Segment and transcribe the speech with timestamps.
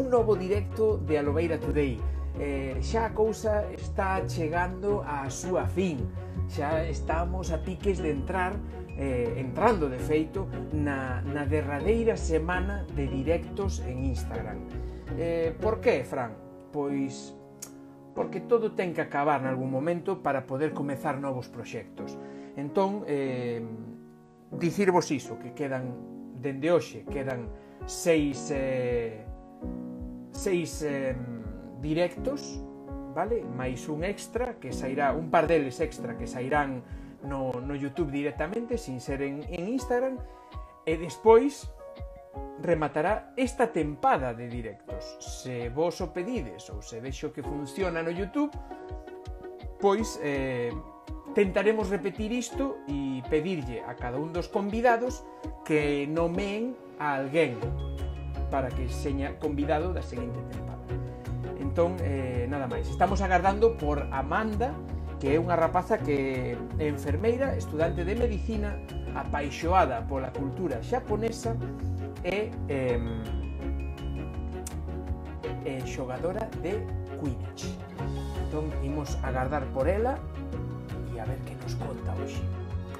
[0.00, 2.00] un novo directo de Alobeira Today.
[2.40, 6.00] Eh, xa a cousa está chegando á súa fin.
[6.48, 8.56] Xa estamos a piques de entrar
[8.96, 14.64] eh, entrando de feito na, na derradeira semana de directos en Instagram.
[15.20, 16.32] Eh, por que, Fran?
[16.72, 17.36] Pois
[18.16, 22.16] porque todo ten que acabar en algún momento para poder comezar novos proxectos.
[22.56, 23.60] Entón, eh,
[24.50, 25.92] dicirvos iso, que quedan,
[26.40, 27.52] dende hoxe, quedan
[27.86, 29.29] seis, eh,
[30.32, 31.14] seis eh,
[31.80, 32.60] directos,
[33.14, 33.44] vale?
[33.44, 36.82] Mais un extra que sairá, un par deles extra que sairán
[37.24, 40.18] no, no YouTube directamente, sin ser en, en Instagram,
[40.86, 41.68] e despois
[42.62, 45.16] rematará esta tempada de directos.
[45.20, 48.52] Se vos o pedides ou se vexo que funciona no YouTube,
[49.80, 50.72] pois eh,
[51.34, 55.24] tentaremos repetir isto e pedirlle a cada un dos convidados
[55.64, 57.56] que nomeen a alguén
[58.50, 60.82] para que seña convidado da seguinte tempada.
[61.62, 62.90] Entón, eh, nada máis.
[62.90, 64.74] Estamos agardando por Amanda,
[65.22, 68.74] que é unha rapaza que é enfermeira, estudante de medicina,
[69.14, 71.54] apaixoada pola cultura xaponesa
[72.26, 72.98] e eh,
[75.64, 76.82] eh, xogadora de
[77.22, 77.70] Quidditch.
[78.48, 80.18] Entón, imos agardar por ela
[81.14, 82.42] e a ver que nos conta hoxe.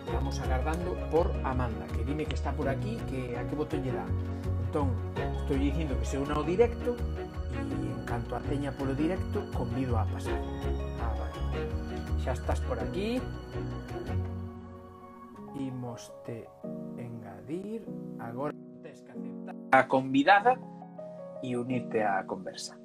[0.07, 3.95] Estamos agardando por Amanda, que dime que está por aquí, que a que botón lle
[3.95, 4.07] dá.
[4.71, 4.95] Entón,
[5.43, 9.99] estou dicindo que se una ao directo e en canto a teña polo directo, convido
[9.99, 10.39] a pasar.
[11.03, 11.67] Ah, vale.
[12.23, 13.19] Xa estás por aquí.
[15.59, 16.47] Imos te
[17.03, 17.83] engadir.
[18.23, 20.55] Agora tens que aceptar a convidada
[21.43, 22.79] e unirte á conversa.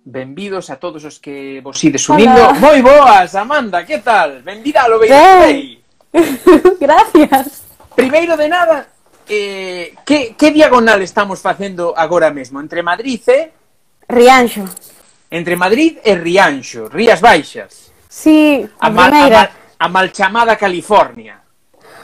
[0.00, 2.56] Benvidos a todos os que vos ides unindo.
[2.56, 4.40] Moi boas, Amanda, que tal?
[4.40, 4.96] Benvida a lo
[6.80, 7.65] Gracias.
[7.96, 8.86] Primeiro de nada,
[9.26, 12.60] eh, que, que diagonal estamos facendo agora mesmo?
[12.60, 13.50] Entre Madrid e...
[14.06, 14.68] Rianxo.
[15.30, 17.90] Entre Madrid e Rianxo, Rías Baixas.
[18.06, 21.40] Sí, a, mal, a, mal, a mal chamada California.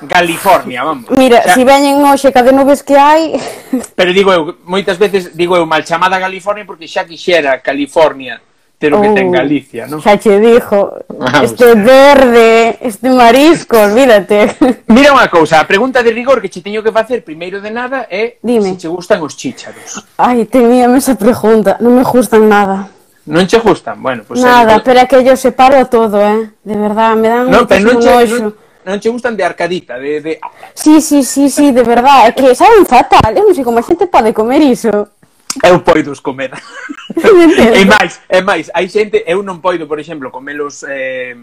[0.08, 1.10] California, vamos.
[1.10, 3.36] Mira, o sea, si veñen hoxe que de nubes que hai...
[3.94, 8.41] Pero digo eu, moitas veces digo eu mal chamada California porque xa quixera California
[8.82, 10.03] ter oh, ah, o que ten Galicia, non?
[10.03, 11.06] Xa che dixo,
[11.41, 14.59] este verde, este marisco, olvídate.
[14.91, 18.10] Mira unha cousa, a pregunta de rigor que che teño que facer primeiro de nada
[18.10, 18.75] é Dime.
[18.75, 20.03] se che gustan os chícharos.
[20.19, 22.91] Ai, teníame esa pregunta, non me gustan nada.
[23.22, 24.03] Non che gustan?
[24.03, 26.50] Bueno, pues Nada, pero é que yo separo todo, eh.
[26.66, 28.10] De verdad, me dan no, pero non che.
[28.34, 28.50] Non,
[28.82, 30.32] non che gustan de arcadita, de, de...
[30.75, 33.38] Sí, sí, sí, sí, de verdad, é que saben fatal, ¿eh?
[33.38, 34.91] eu non sei como a xente pode comer iso.
[35.60, 36.52] Eu poido os comer.
[37.16, 41.36] e máis, é máis, hai xente, eu non poido, por exemplo, comelos eh,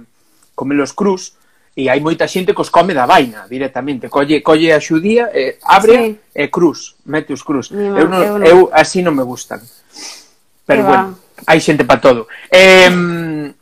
[0.55, 1.37] comelos crus,
[1.77, 5.61] e hai moita xente que os come da vaina directamente, colle colle a xudía, eh,
[5.63, 6.07] abre sí.
[6.33, 7.69] e cruz, mete os cruz.
[7.69, 8.45] Mi eu, non, eu, non.
[8.47, 9.61] eu así non me gustan.
[10.65, 11.45] Pero que bueno, va.
[11.47, 12.25] hai xente para todo.
[12.49, 13.53] Eh,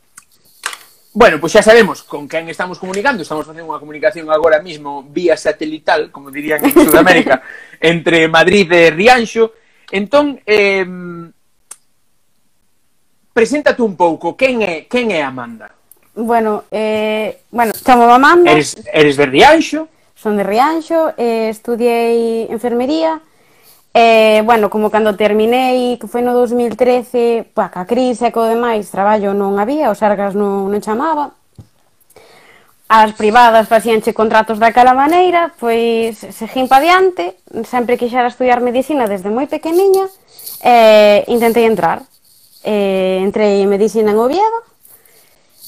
[1.18, 5.02] Bueno, pois pues xa sabemos con quen estamos comunicando, estamos facendo unha comunicación agora mismo
[5.02, 7.42] vía satelital, como dirían en Sudamérica,
[7.82, 9.50] entre Madrid e Rianxo,
[9.90, 10.84] Entón, eh,
[13.32, 15.72] preséntate un pouco, quen é, quen é Amanda?
[16.14, 18.52] Bueno, eh, bueno, chamo Amanda.
[18.52, 19.88] Eres, eres de Rianxo?
[20.14, 23.22] Son de Rianxo, eh, estudiei enfermería,
[23.94, 28.90] eh, bueno, como cando terminei, que foi no 2013, pa, ca crise e co demais,
[28.90, 31.37] traballo non había, os argas non, non chamaba,
[32.88, 37.36] as privadas facíanche contratos daquela maneira, pois seguín pa diante,
[37.68, 40.08] sempre quixera estudiar medicina desde moi pequeniña,
[40.64, 42.00] e intentei entrar.
[42.64, 44.60] E entrei en medicina en Oviedo,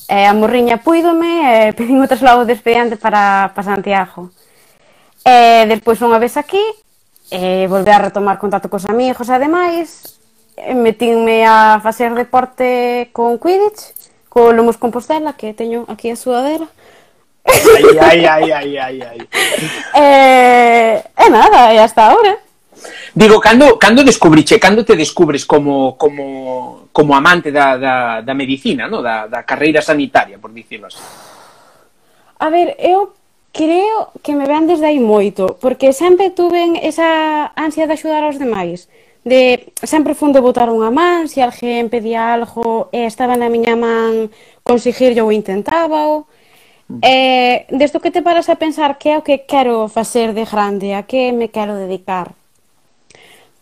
[0.09, 4.33] e a morriña puídome, e pedín o traslado de expediente para, para Santiago.
[5.21, 6.65] E despois unha vez aquí,
[7.29, 10.17] e volver a retomar contacto cos amigos e demais,
[10.73, 13.93] metinme a facer deporte con Quidditch,
[14.33, 16.65] co Lomos Compostela, que teño aquí a sudadera,
[17.45, 19.21] Ai, ai, ai, ai, ai, ai.
[19.95, 22.39] Eh, e eh, nada, e hasta ahora.
[23.15, 28.87] Digo, cando, cando descubriche, cando te descubres como, como, como amante da, da, da medicina,
[28.87, 29.03] no?
[29.03, 30.99] da, da carreira sanitaria, por dicirlo así?
[32.39, 33.13] A ver, eu
[33.53, 38.39] creo que me ven desde aí moito, porque sempre tuven esa ansia de axudar aos
[38.39, 38.89] demais.
[39.21, 43.77] De sempre fun de botar unha man, se alguén pedía algo e estaba na miña
[43.77, 44.33] man,
[44.65, 46.25] conseguirlo ou intentaba,
[46.91, 46.99] Mm.
[47.03, 50.99] Eh, desto que te paras a pensar que é o que quero facer de grande,
[50.99, 52.35] a que me quero dedicar?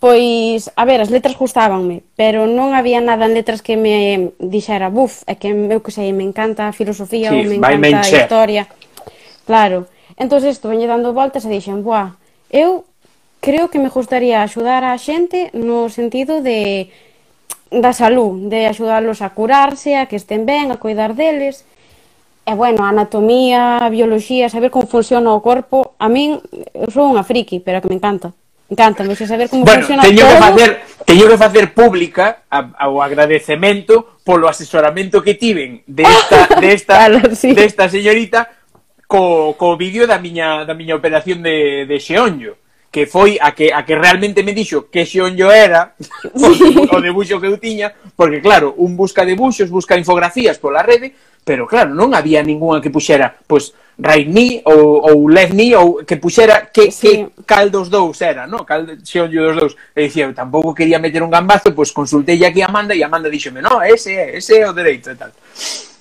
[0.01, 4.89] Pois, a ver, as letras gustábanme, pero non había nada en letras que me dixera,
[4.89, 8.09] buf, é que eu que sei, me encanta a filosofía sí, ou me encanta a
[8.09, 8.65] historia.
[9.45, 9.93] Claro.
[10.17, 12.17] Entón, isto, veñe dando voltas e dixen, buah,
[12.49, 12.89] eu
[13.45, 16.89] creo que me gustaría axudar a xente no sentido de
[17.69, 21.69] da salud, de axudarlos a curarse, a que estén ben, a cuidar deles,
[22.49, 26.41] E bueno, a anatomía, a bioloxía, saber como funciona o corpo, a min
[26.73, 28.33] eu sou unha friki, pero que me encanta.
[28.73, 30.33] Encanta, me saber como bueno, funciona teño todo.
[30.33, 30.71] Que facer,
[31.05, 32.49] teño que facer pública
[32.89, 37.53] o agradecemento polo asesoramento que tiven desta de desta claro, sí.
[37.53, 38.49] desta señorita
[39.05, 42.56] co, co vídeo da miña da miña operación de de xeonllo
[42.89, 46.09] que foi a que a que realmente me dixo que xeonllo era sí.
[46.93, 51.15] o, o debuxo que eu tiña Porque, claro, un busca debuxos, busca infografías pola rede,
[51.47, 56.03] pero, claro, non había ninguna que puxera, pois, right knee ou, ou left knee ou
[56.03, 57.31] que puxera que, sí.
[57.31, 58.67] que cal dos dous era, no?
[58.67, 59.73] Cal xeon dos dous.
[59.94, 63.62] E dicía, tampouco quería meter un gambazo, pois consultei aquí a Amanda e Amanda díxome,
[63.62, 65.31] no, ese é, ese é o dereito e tal.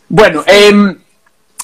[0.10, 0.74] Bueno, eh,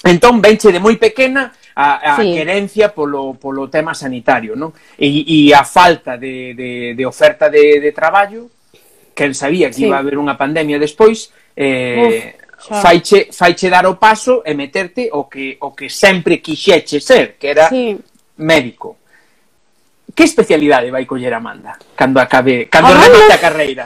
[0.06, 2.30] entón venche de moi pequena a, a sí.
[2.30, 4.70] querencia polo, polo tema sanitario, non?
[5.02, 8.54] E, e a falta de, de, de oferta de, de traballo
[9.14, 9.86] quen sabía que sí.
[9.86, 12.82] iba a haber unha pandemia despois, eh, Uf, xa.
[12.82, 17.54] faiche, faiche dar o paso e meterte o que, o que sempre quixeche ser, que
[17.54, 17.98] era sí.
[18.42, 18.98] médico.
[20.14, 23.08] Que especialidade vai coller Amanda cando acabe, cando Amanda...
[23.08, 23.86] remate a carreira?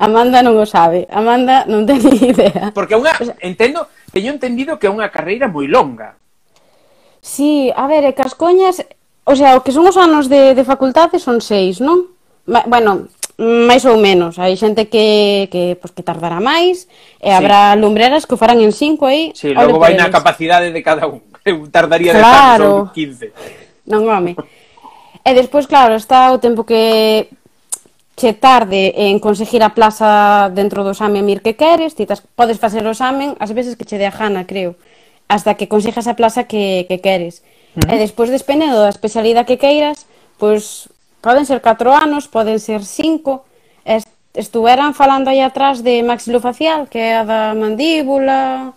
[0.00, 2.72] Amanda non o sabe, Amanda non ten idea.
[2.72, 6.16] Porque unha, o sea, entendo, teño entendido que é unha carreira moi longa.
[7.20, 8.80] Sí, a ver, e Cascoñas,
[9.28, 12.08] o sea, o que son os anos de, de facultade son seis, non?
[12.48, 14.36] Bueno, máis ou menos.
[14.36, 16.84] Hai xente que, que, pues, que tardará máis,
[17.16, 17.32] e sí.
[17.32, 19.32] habrá lumbreras que o farán en 5 aí.
[19.32, 21.24] Sí, logo vai na capacidade de cada un.
[21.48, 22.92] Eu tardaría claro.
[22.92, 23.88] de tanto, 15.
[23.88, 24.36] Non, home.
[25.24, 27.32] e despois, claro, está o tempo que
[28.20, 32.60] che tarde en conseguir a plaza dentro do exame mir que queres, ti tas, podes
[32.60, 34.76] facer o examen as veces que che dé a gana, creo,
[35.32, 37.40] hasta que consigas a plaza que, que queres.
[37.72, 37.96] Uh -huh.
[37.96, 40.04] E despois despenedo da especialidade que queiras,
[40.36, 43.44] pois Poden ser 4 anos, poden ser 5.
[44.32, 48.72] Estuveran falando aí atrás de maxilofacial, que é a da mandíbula,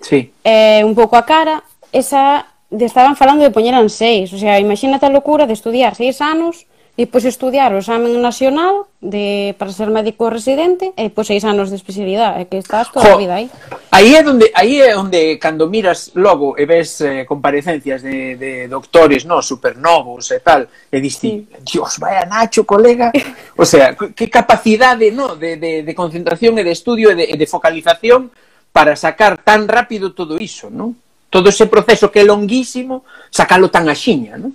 [0.00, 0.30] sí.
[0.44, 1.64] eh, un pouco a cara.
[1.90, 4.32] Esa, de, estaban falando de poñeran 6.
[4.34, 8.86] O sea, imagínate a locura de estudiar 6 anos E pois estudiar o examen nacional
[9.02, 13.14] de para ser médico residente e pois seis anos de especialidade, que estás toda jo,
[13.14, 13.50] a vida aí.
[13.90, 18.70] Aí é onde aí é onde cando miras logo e ves eh, comparecencias de, de
[18.70, 21.48] doctores, no, supernovos e tal, e diste, sí.
[21.66, 23.10] Dios, vaya Nacho, colega,
[23.58, 27.34] o sea, que capacidade, no, de, de, de concentración e de estudio e de, e
[27.34, 28.30] de focalización
[28.70, 30.94] para sacar tan rápido todo iso, non?
[31.26, 33.02] Todo ese proceso que é longuísimo,
[33.34, 34.54] sacalo tan axiña, non?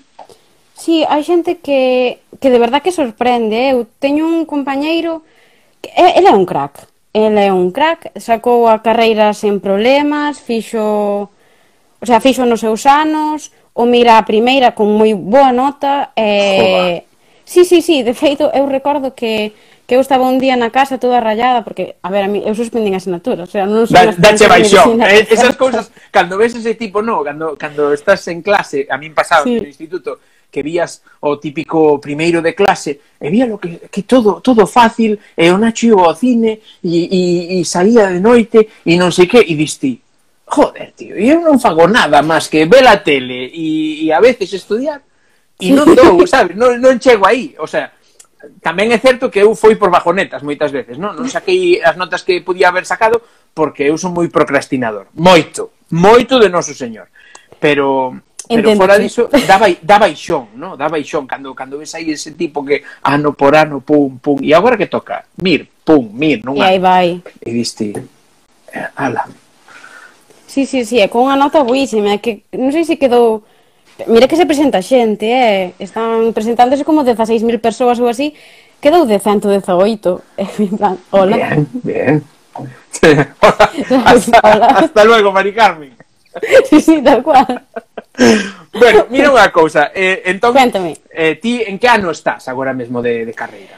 [0.79, 3.67] Sí, hai xente que, que de verdad que sorprende.
[3.67, 3.75] Eh.
[3.75, 5.27] Eu teño un compañeiro
[5.83, 6.87] que eh, ele é un crack.
[7.11, 11.27] Ele é un crack, sacou a carreira sen problemas, fixo,
[11.99, 17.03] o sea, fixo nos seus anos, o mira a primeira con moi boa nota e
[17.49, 19.51] Sí, sí, sí, de feito eu recordo que
[19.89, 22.53] que eu estaba un día na casa toda rayada porque, a ver, a mí, eu
[22.53, 26.53] suspendín a asignatura, o sea, non son da, Dache baixón, eh, esas cousas, cando ves
[26.53, 29.57] ese tipo, no, cando, cando estás en clase, a min pasaba sí.
[29.57, 30.21] no instituto,
[30.51, 35.17] que vías o típico primeiro de clase e vía lo que, que todo todo fácil
[35.37, 37.21] e o Nacho iba ao cine e, e,
[37.61, 40.01] e saía de noite e non sei que e diste
[40.49, 44.49] joder, tío, eu non fago nada máis que ver a tele e, e a veces
[44.51, 45.05] estudiar
[45.61, 47.93] e non dou, sabes, non, non chego aí o sea,
[48.65, 51.13] tamén é certo que eu foi por bajonetas moitas veces, non?
[51.13, 53.21] Non saquei as notas que podía haber sacado
[53.53, 57.13] porque eu son moi procrastinador, moito, moito de noso señor
[57.59, 58.15] pero
[58.49, 60.73] Pero Entendo, fora diso, dá, bai, dá baixón, no?
[60.73, 64.41] dá baixón, cando, cando ves aí ese tipo que ah, ano por ano, pum, pum,
[64.41, 65.21] e agora que toca?
[65.37, 67.21] Mir, pum, mir, non E aí vai.
[67.45, 67.93] E diste,
[68.73, 69.29] eh, ala.
[70.49, 73.45] Sí, sí, sí, é con unha nota buísima, que non sei se quedou...
[74.09, 75.77] Mira que se presenta xente, eh?
[75.77, 78.33] están presentándose como 16.000 persoas ou así,
[78.81, 79.61] quedou de 118,
[80.41, 81.37] en plan, hola.
[81.37, 82.15] Bien, bien.
[84.09, 84.67] hasta, hola.
[84.73, 85.93] hasta luego, Mari Carmen.
[86.65, 87.61] sí, sí, tal cual
[88.73, 89.89] bueno, mira unha cousa.
[89.95, 90.99] Eh, entón, Cuéntame.
[91.09, 93.77] Eh, ti en que ano estás agora mesmo de, de carreira?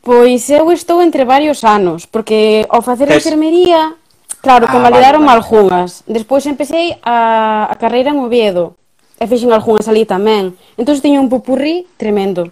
[0.00, 3.20] Pois eu estou entre varios anos, porque ao facer Tes...
[3.20, 3.94] enfermería,
[4.40, 5.44] claro, ah, convalidaron vale, vale.
[5.44, 6.02] algunhas.
[6.08, 8.80] Despois empecé a, a carreira en Oviedo,
[9.20, 10.56] e fixen algunhas ali tamén.
[10.80, 12.48] Entón teño un popurrí tremendo.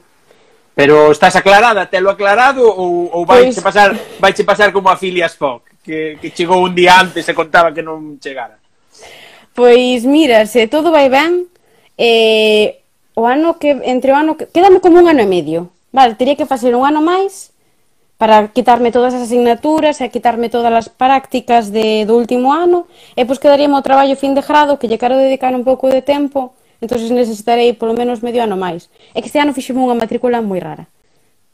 [0.77, 3.59] Pero estás aclarada, telo aclarado ou, ou vai pois...
[3.65, 7.73] pasar vai pasar como a Filias Fogg, que, que chegou un día antes e contaba
[7.73, 8.61] que non chegara?
[9.59, 11.51] Pois mira, se todo vai ben,
[11.99, 12.79] eh,
[13.19, 15.75] o ano que entre o ano que quédame como un ano e medio.
[15.91, 17.51] Vale, teria que facer un ano máis
[18.23, 22.87] para quitarme todas as asignaturas e quitarme todas as prácticas de, do último ano,
[23.19, 26.07] e pois quedaríame o traballo fin de grado, que lle quero dedicar un pouco de
[26.07, 28.87] tempo, entonces necesitarei polo menos medio ano máis.
[29.11, 30.87] É que este ano fixeme unha matrícula moi rara.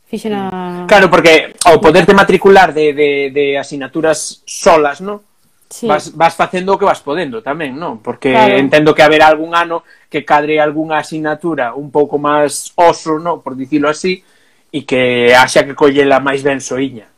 [0.04, 0.84] Fixe na...
[0.84, 5.24] Claro, porque ao poderte matricular de, de, de asignaturas solas, non?
[5.74, 5.86] sí.
[5.86, 7.98] vas, vas facendo o que vas podendo tamén, non?
[7.98, 8.54] Porque claro.
[8.54, 13.42] entendo que haber algún ano que cadre algunha asignatura un pouco máis oso, non?
[13.42, 14.22] Por dicilo así,
[14.70, 17.10] e que haxa que collela máis ben soiña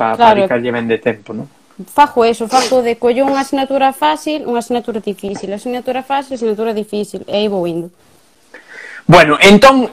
[0.00, 0.48] para claro.
[0.48, 1.44] pa ben de tempo, non?
[1.80, 7.24] Fajo eso, fajo de collo unha asignatura fácil, unha asignatura difícil, asignatura fácil, asignatura difícil,
[7.28, 7.92] e aí vou indo.
[9.08, 9.88] Bueno, entón,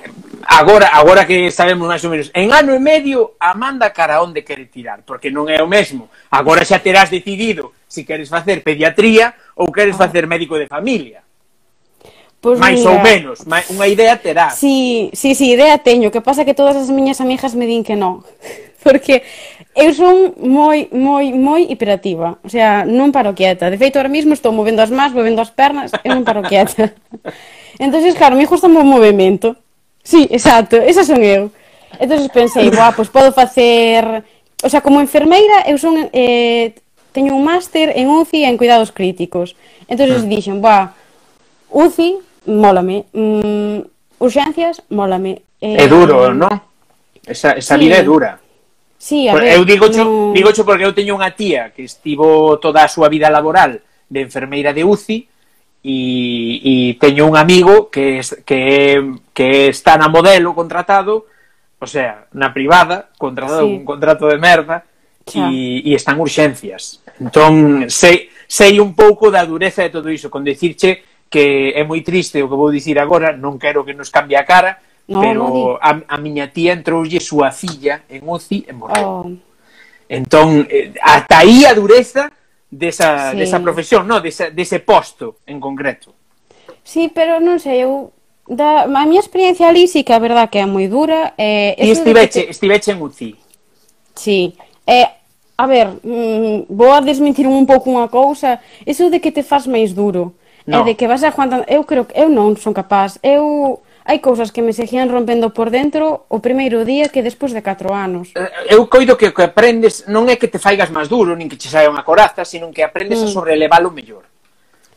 [0.46, 4.67] agora agora que sabemos máis ou menos, en ano e medio Amanda cara onde quere
[4.67, 6.12] tirar, porque non é o mesmo.
[6.29, 11.24] Agora xa terás decidido se queres facer pediatría ou queres facer médico de familia.
[12.38, 14.62] Pues máis mira, ou menos, unha idea terás.
[14.62, 17.98] Sí, sí, sí, idea teño, que pasa que todas as miñas amigas me din que
[17.98, 18.22] non.
[18.86, 19.25] Porque
[19.74, 22.38] eu son moi, moi, moi hiperativa.
[22.46, 23.74] O sea, non paro quieta.
[23.74, 26.94] De feito, ahora mesmo estou movendo as más, movendo as pernas, eu non paro quieta.
[27.84, 29.58] Entonces, claro, me gusta o movimento.
[30.07, 31.51] Sí, exacto, esa son eu.
[31.99, 34.23] Entón pensei, boa, pois podo facer...
[34.63, 36.07] O sea, como enfermeira, eu son...
[36.15, 36.71] Eh,
[37.11, 39.59] teño un máster en UCI en cuidados críticos.
[39.91, 40.23] Entón ah.
[40.23, 40.95] dixen, boa,
[41.67, 43.03] UCI, mólame.
[43.11, 43.83] Mm,
[44.23, 45.43] urxencias, mólame.
[45.59, 46.55] Eh, é duro, eh, non?
[47.27, 47.83] Esa, esa sí.
[47.83, 48.39] vida é dura.
[48.95, 50.31] Sí, a ver, eu digo cho, no...
[50.31, 54.71] digo porque eu teño unha tía que estivo toda a súa vida laboral de enfermeira
[54.71, 55.27] de UCI,
[55.88, 59.00] e, e teño un amigo que, que,
[59.32, 61.32] que está na modelo contratado,
[61.79, 63.72] o sea, na privada, contratado sí.
[63.72, 64.84] un contrato de merda,
[65.24, 67.00] e, e están urxencias.
[67.24, 72.03] Entón, sei, sei un pouco da dureza de todo iso, con dicirche que é moi
[72.03, 75.44] triste o que vou dicir agora, non quero que nos cambie a cara, no, pero
[75.79, 79.08] a, a miña tía entroulle súa filla en UCI e morreu.
[79.08, 79.32] Oh.
[80.08, 82.32] Entón, eh, ata aí a dureza
[82.69, 83.38] desa, sí.
[83.38, 84.19] desa profesión, no?
[84.19, 86.13] Desa, dese posto en concreto.
[86.83, 88.15] Sí, pero non sei, eu
[88.47, 91.33] da, a miña experiencia ali sí que a verdad que é moi dura.
[91.38, 92.51] Eh, e estiveche, te...
[92.51, 93.36] estiveche en UCI.
[94.15, 94.55] Sí.
[94.88, 95.07] Eh,
[95.57, 98.63] a ver, mm, vou a desmentir un pouco unha cousa.
[98.86, 100.38] Eso de que te faz máis duro.
[100.67, 100.83] No.
[100.83, 101.63] E de que vas aguantando...
[101.67, 103.19] Eu creo que eu non son capaz.
[103.24, 107.59] Eu hai cousas que me seguían rompendo por dentro o primeiro día que despois de
[107.59, 108.31] 4 anos.
[108.39, 111.51] Eh, eu coido que o que aprendes non é que te faigas máis duro, nin
[111.51, 113.27] que che saia unha coraza, sino que aprendes mm.
[113.27, 114.23] a sobrelevalo mellor.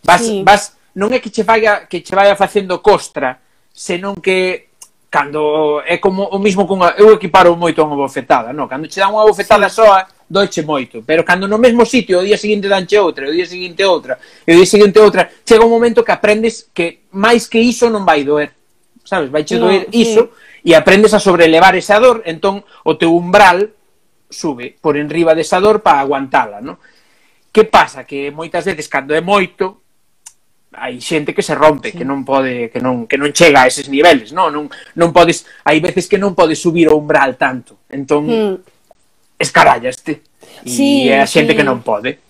[0.07, 0.47] Vas, sí.
[0.47, 3.43] vas, non é que che vaya, que che vaya facendo costra,
[3.75, 4.71] senón que
[5.11, 8.71] cando é como o mismo cunha, eu equiparo moito a unha bofetada, non?
[8.71, 9.83] Cando che dan unha bofetada sí.
[9.83, 13.43] soa, doiche moito, pero cando no mesmo sitio o día seguinte danche outra, o día
[13.43, 17.59] seguinte outra, e o día seguinte outra, chega un momento que aprendes que máis que
[17.59, 18.60] iso non vai doer
[19.11, 19.35] sabes?
[19.35, 20.31] Vai che no, doer iso
[20.63, 20.71] sí.
[20.71, 23.75] e aprendes a sobrelevar esa dor, entón o teu umbral
[24.31, 26.79] sube por enriba desa dor para aguantala, non?
[27.51, 28.07] Que pasa?
[28.07, 29.83] Que moitas veces cando é moito,
[30.79, 31.99] hai xente que se rompe, sí.
[31.99, 35.43] que non pode que non que non chega a eses niveles, non, non non podes,
[35.67, 37.83] hai veces que non podes subir o umbral tanto.
[37.91, 38.55] Entón mm.
[39.35, 40.23] escarallaste.
[40.63, 41.59] E sí, hai xente sí.
[41.59, 42.30] que non pode.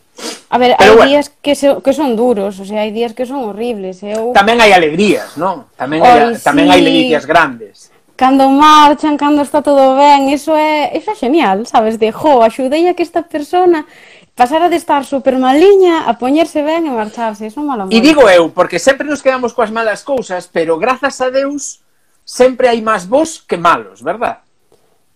[0.50, 1.10] A ver, Pero hai bueno.
[1.10, 4.02] días que, se, que son duros, o sea, hai días que son horribles.
[4.02, 4.18] ¿eh?
[4.18, 4.34] Eu...
[4.34, 5.70] Tamén hai alegrías, non?
[5.78, 6.70] Tamén hai, Oi, tamén sí.
[6.74, 7.94] hai alegrías grandes.
[8.18, 11.96] Cando marchan, cando está todo ben, iso é, iso é genial, sabes?
[11.96, 13.86] De, jo, axudei a que esta persona
[14.34, 17.94] pasara de estar super maliña a poñerse ben e marcharse, iso mola moito.
[17.96, 21.80] E digo eu, porque sempre nos quedamos coas malas cousas, pero grazas a Deus
[22.26, 24.42] sempre hai máis vos que malos, verdad?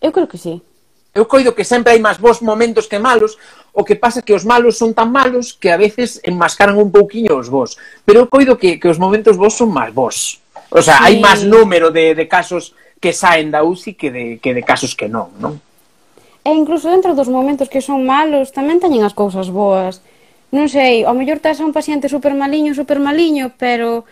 [0.01, 0.63] Eu creo que sí.
[1.15, 3.39] Eu coido que sempre hai máis bons momentos que malos,
[3.71, 7.39] o que pasa que os malos son tan malos que a veces enmascaran un pouquiño
[7.39, 7.79] os bons.
[8.03, 10.43] Pero eu coido que, que os momentos bons son máis bons.
[10.75, 11.03] O sea, sí.
[11.07, 14.99] hai máis número de, de casos que saen da UCI que de, que de casos
[14.99, 15.63] que non, non?
[16.43, 20.03] E incluso dentro dos momentos que son malos tamén teñen as cousas boas.
[20.51, 24.03] Non sei, ao mellor tes a un paciente super maliño, super maliño, pero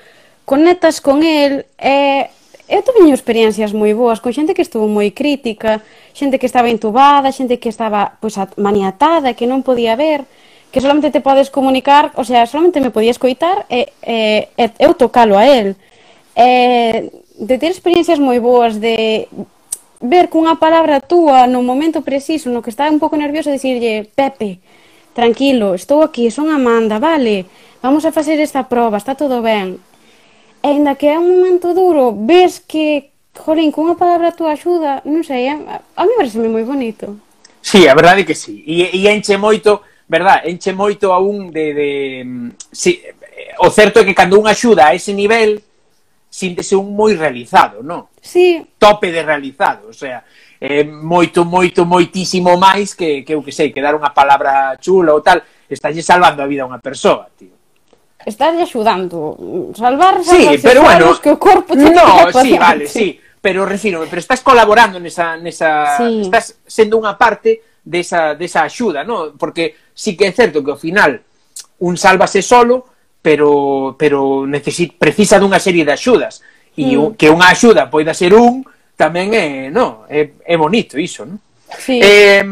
[0.47, 2.42] conectas con el e eh
[2.73, 5.85] eu tuve experiencias moi boas con xente que estuvo moi crítica,
[6.17, 10.25] xente que estaba intubada, xente que estaba pois, maniatada, que non podía ver,
[10.73, 14.97] que solamente te podes comunicar, o sea, solamente me podía escoitar e, e, e eu
[14.97, 15.77] tocalo a él.
[16.33, 19.29] E, de ter experiencias moi boas de
[20.01, 24.65] ver cunha palabra túa no momento preciso, no que está un pouco nervioso, dicirlle, Pepe,
[25.13, 27.45] tranquilo, estou aquí, son Amanda, vale,
[27.85, 29.77] vamos a facer esta proba, está todo ben.
[30.63, 35.03] E ainda que é un momento duro, ves que, jolín, cunha palabra a túa axuda,
[35.03, 37.19] non sei, a mí parece moi bonito.
[37.59, 38.63] Sí, a verdade que sí.
[38.63, 41.75] E, e enche moito, verdad, enche moito a un de...
[41.75, 41.91] de
[42.23, 43.03] mm, sí,
[43.59, 45.59] o certo é que cando un axuda a ese nivel,
[46.31, 48.07] síntese un moi realizado, non?
[48.23, 48.63] Sí.
[48.79, 50.23] Tope de realizado, o sea,
[50.63, 55.11] eh, moito, moito, moitísimo máis que, que eu que sei, que dar unha palabra chula
[55.11, 57.62] ou tal, estalle salvando a vida a unha persoa, tío
[58.27, 63.67] estás axudando salvar sí, pero bueno, que o corpo te No, sí, vale, sí, pero
[63.67, 66.23] refírome, pero estás colaborando nesa nesa sí.
[66.23, 69.35] estás sendo unha parte desa desa axuda, ¿no?
[69.35, 71.19] Porque sí que é certo que ao final
[71.83, 72.87] un sálvase solo,
[73.19, 76.43] pero pero necesit, precisa dunha serie de axudas
[76.79, 77.19] e mm.
[77.19, 78.63] que unha axuda poida ser un
[78.95, 81.43] tamén é, no, é, é bonito iso, non?
[81.75, 81.99] Sí.
[81.99, 82.45] Eh,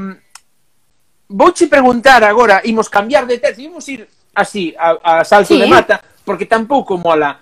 [1.31, 4.03] vouche preguntar agora, imos cambiar de tercio, imos ir
[4.40, 5.61] así a, a salto sí.
[5.61, 7.38] de mata, porque tampouco mola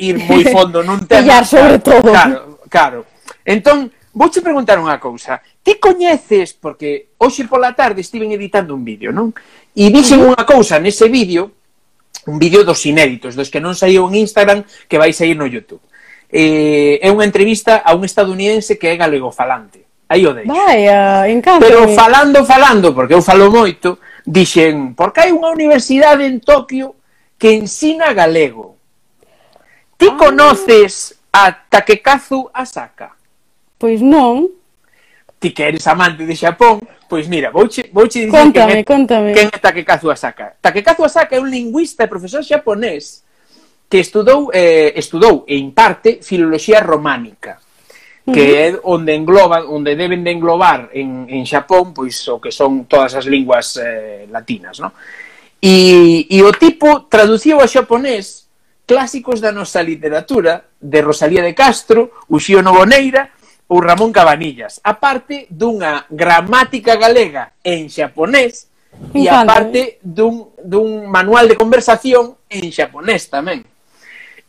[0.00, 1.22] ir moi fondo nun tema.
[1.22, 2.10] Pillar sobre claro, todo.
[2.10, 3.00] Claro, claro.
[3.44, 5.40] Entón, vouche preguntar unha cousa.
[5.62, 9.30] Ti coñeces, porque hoxe pola tarde estiven editando un vídeo, non?
[9.72, 11.52] E dixen unha cousa nese vídeo,
[12.26, 15.80] un vídeo dos inéditos, dos que non saiu en Instagram, que vai sair no YouTube.
[16.32, 19.84] Eh, é unha entrevista a un estadounidense que é galegofalante.
[20.12, 20.52] Aí o deixo.
[20.52, 21.64] Vaya, encanta.
[21.64, 26.94] Pero falando, falando, porque eu falo moito, Dixen, porque hai unha universidade en Tokio
[27.38, 28.78] que ensina galego.
[29.98, 30.16] Ti ah.
[30.18, 33.14] conoces a Takekazu Asaka?
[33.78, 34.46] Pois non.
[35.42, 39.28] Ti que eres amante de Xapón, pois mira, vouche, vouche dicir contame, quen é, contame.
[39.34, 40.54] quen é Takekazu Asaka.
[40.60, 43.22] Takekazu Asaka é un lingüista e profesor xaponés
[43.86, 47.61] que estudou, eh, estudou e imparte filoloxía románica
[48.22, 52.86] que é onde engloban, onde deben de englobar en, en Xapón, pois o que son
[52.86, 54.94] todas as linguas eh, latinas, non?
[55.62, 58.46] E, e o tipo traduciu ao xaponés
[58.86, 63.30] clásicos da nosa literatura de Rosalía de Castro, Uxío Novoneira
[63.70, 68.70] ou Ramón Cabanillas, aparte dunha gramática galega en xaponés
[69.14, 69.90] e aparte eh?
[70.02, 73.66] dun, dun manual de conversación en xaponés tamén.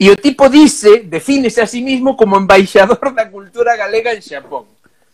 [0.03, 4.67] E o tipo dice, defínese a sí mismo como embaixador da cultura galega en Xapón.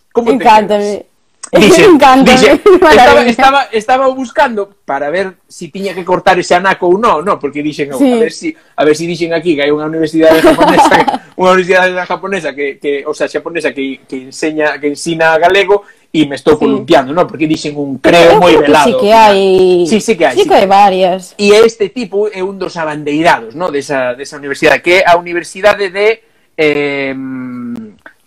[0.09, 1.05] Como Encántame.
[1.53, 2.37] Dice, Encántame.
[2.37, 6.97] Dice, estaba, estaba, estaba buscando para ver se si tiña que cortar ese anaco ou
[6.97, 8.09] non, no, porque dixen, sí.
[8.09, 11.93] a ver si a ver si dixen aquí que hai unha universidade japonesa, unha universidade
[12.09, 16.57] japonesa que, que, o sea, xaponesa que, que enseña que ensina galego e me estou
[16.57, 17.27] columpiando, sí.
[17.27, 18.97] Porque dixen un creo, creo moi velado.
[18.97, 19.85] Que sí que hai.
[19.85, 20.35] Sí, sí que hai.
[20.35, 21.37] Sí, sí que hai varias.
[21.37, 23.69] E este tipo é un dos abandeirados, ¿no?
[23.69, 26.25] Desa, desa universidade, que é a Universidade de
[26.57, 27.13] eh,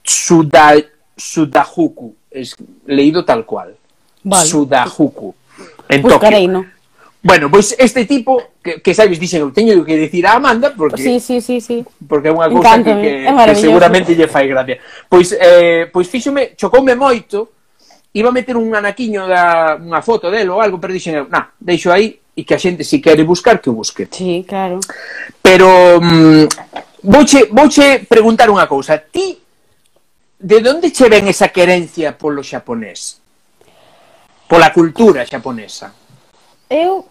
[0.03, 0.79] Suda,
[1.17, 2.15] Sudahuku.
[2.31, 2.55] Es,
[2.87, 3.75] leído tal cual.
[4.23, 4.47] Vale.
[4.47, 5.35] Sudahuku.
[5.89, 6.63] En Buscarei, Tokio.
[6.63, 6.83] No.
[7.23, 11.03] Bueno, pois este tipo que, que sabes dixen eu teño que decir a Amanda porque
[11.03, 11.87] sí, sí, sí, sí.
[12.11, 14.83] porque é unha cousa que, que, que seguramente lle fai gracia.
[15.07, 17.62] Pois eh pois fíxome, chocoume moito
[18.13, 21.53] iba a meter un anaquiño da unha foto dele ou algo, pero dixen eu, nah,
[21.57, 24.09] deixo aí e que a xente se si quere buscar que o busque.
[24.11, 24.81] Sí, claro.
[25.41, 26.45] Pero mm,
[27.05, 29.01] vouche, vouche preguntar unha cousa.
[29.01, 29.41] Ti
[30.43, 33.21] de onde che ven esa querencia polo xaponés?
[34.49, 35.93] Pola cultura xaponesa?
[36.69, 37.09] Eu,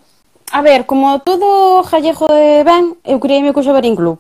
[0.52, 4.18] a ver, como todo jallejo de ben, eu criei meu co Xabarín Club.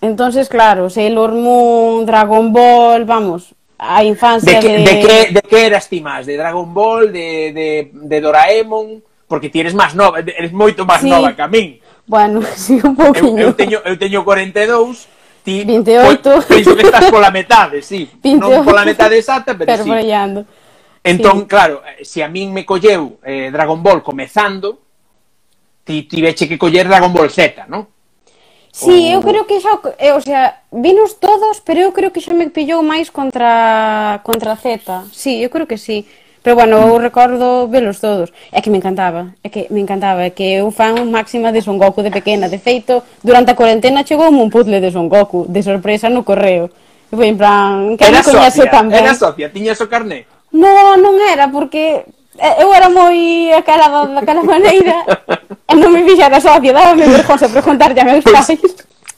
[0.00, 4.60] Entonces, claro, Sailor Moon, Dragon Ball, vamos, a infancia de...
[4.60, 4.84] Que, de...
[4.84, 6.26] de que, de que eras ti máis?
[6.26, 9.02] De Dragon Ball, de, de, de Doraemon?
[9.26, 11.10] Porque ti eres máis nova, eres moito máis sí.
[11.10, 11.80] nova que a min.
[12.06, 13.38] Bueno, sí, un pouquinho.
[13.40, 15.08] Eu, eu, teño, eu teño 42,
[15.42, 15.64] ti...
[15.66, 16.44] 28.
[16.46, 18.08] Penso que estás pola metade, sí.
[18.22, 18.40] 28.
[18.40, 19.90] Non pola metade exacta, pero, pero sí.
[19.90, 20.46] Brillando.
[21.04, 21.46] Entón, sí.
[21.46, 24.80] claro, eh, se a min me colleu eh, Dragon Ball comezando,
[25.84, 27.84] ti tiveche que coller Dragon Ball Z, non?
[28.74, 29.14] Sí, o...
[29.14, 32.50] eu creo que xa, eh, o sea, vinos todos, pero eu creo que xa me
[32.50, 35.06] pillou máis contra contra Z.
[35.14, 36.02] Sí, eu creo que sí.
[36.42, 38.34] Pero bueno, eu recordo velos todos.
[38.50, 41.78] É que me encantaba, é que me encantaba, é que eu fan máxima de Son
[41.78, 42.50] Goku de pequena.
[42.50, 46.66] De feito, durante a cuarentena chegoume un puzzle de Son Goku, de sorpresa no correo.
[46.66, 48.74] E foi en plan, que era me tamén.
[48.74, 49.06] tan ben.
[49.06, 50.26] Era Sofía, tiñas o carné?
[50.50, 55.06] No, non era, porque Eh, eu era moi aquela, daquela maneira
[55.70, 58.58] e non me fixara socia, daba me vergonza preguntarlle a meus pois, pais.
[58.58, 58.74] Pois,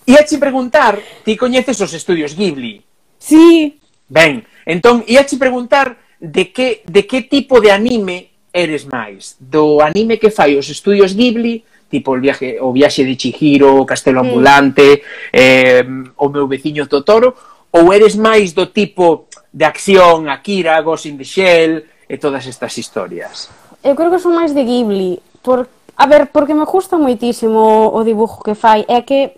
[0.07, 2.85] ia preguntar, ti coñeces os estudios Ghibli?
[3.19, 3.81] Sí.
[4.09, 9.35] Ben, entón, ia che preguntar de que, de que tipo de anime eres máis?
[9.41, 13.89] Do anime que fai os estudios Ghibli, tipo o viaje, o viaxe de Chihiro, o
[13.89, 14.27] castelo mm.
[14.29, 15.03] ambulante,
[15.33, 15.85] eh,
[16.17, 17.35] o meu veciño Totoro,
[17.73, 22.79] ou eres máis do tipo de acción, Akira, Ghost in the Shell, e todas estas
[22.79, 23.51] historias?
[23.83, 25.67] Eu creo que son máis de Ghibli, por,
[25.99, 29.37] a ver, porque me gusta moitísimo o dibujo que fai, é que,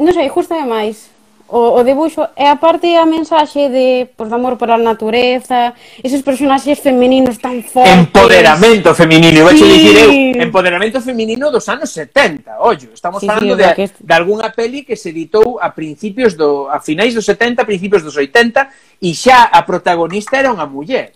[0.00, 1.16] non sei, gusta máis
[1.48, 6.80] o, o debuxo e aparte a mensaxe de, pues, de amor pola natureza, esos personaxes
[6.80, 7.94] femininos tan fortes.
[7.94, 9.62] Empoderamento feminino, iba sí.
[9.62, 10.10] dicir eu,
[10.42, 13.90] empoderamento feminino dos anos 70, ollo, estamos sí, falando sí, de, que...
[14.00, 18.16] De algunha peli que se editou a principios do a finais dos 70, principios dos
[18.16, 18.66] 80
[19.02, 21.14] e xa a protagonista era unha muller.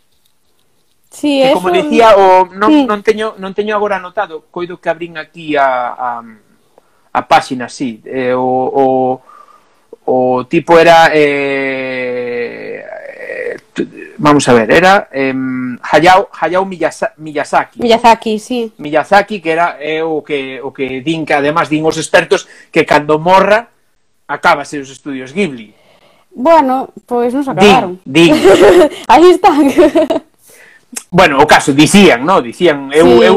[1.11, 2.87] Sí, que, como dicía, o non, sí.
[2.87, 7.99] non, teño, non teño agora anotado, coido que abrín aquí a, a, a páxina, sí.
[8.07, 8.87] Eh, o, o,
[10.07, 11.11] o tipo era...
[11.13, 15.35] Eh, eh vamos a ver, era eh,
[15.83, 17.83] Hayao, Hayao Miyasa, Miyazaki.
[17.83, 18.73] Miyazaki, sí.
[18.79, 22.85] Miyazaki, que era eh, o, que, o que din que además din os expertos que
[22.85, 23.73] cando morra
[24.29, 25.75] acabase os estudios Ghibli.
[26.31, 27.99] Bueno, pois pues nos acabaron.
[28.05, 28.45] Din, din.
[29.09, 29.67] Aí están.
[31.11, 32.41] Bueno, o caso, dicían, no?
[32.41, 33.25] Dicían, eu, sí.
[33.27, 33.37] eu,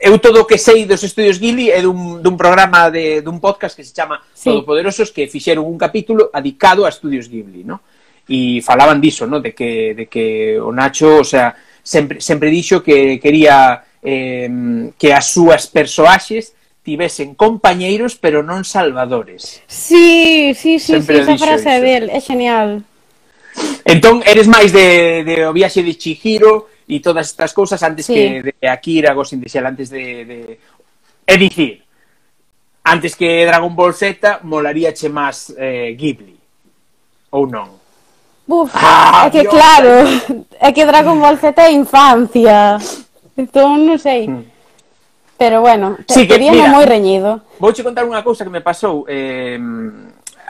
[0.00, 3.74] eu todo o que sei dos estudios Gili é dun, dun programa, de, dun podcast
[3.74, 4.48] que se chama sí.
[4.48, 7.82] Todopoderosos, que fixeron un capítulo adicado a estudios Ghibli, no?
[8.30, 9.42] E falaban diso, no?
[9.42, 11.52] De que, de que o Nacho, o sea,
[11.82, 16.54] sempre, sempre dixo que quería eh, que as súas persoaxes
[16.86, 19.60] tivesen compañeiros, pero non salvadores.
[19.68, 22.86] Sí, sí, sí, sempre sí esa frase del, é genial.
[23.84, 28.14] Entón, eres máis de, de o viaxe de Chihiro e todas estas cousas antes sí.
[28.14, 30.24] que de Akira, Ghost in the Shell, antes de...
[30.24, 30.38] de...
[31.26, 31.82] É dicir,
[32.84, 36.34] antes que Dragon Ball Z, molaríache máis eh, Ghibli.
[37.30, 37.78] Ou non?
[38.50, 39.92] Uf, ah, é que Dios, claro,
[40.66, 42.82] é que Dragon Ball Z é infancia.
[43.38, 44.26] Entón, non sei.
[44.26, 44.42] Hmm.
[45.38, 47.46] Pero bueno, te, sí que, mira, moi reñido.
[47.62, 49.06] Vouche contar unha cousa que me pasou.
[49.06, 49.56] Eh,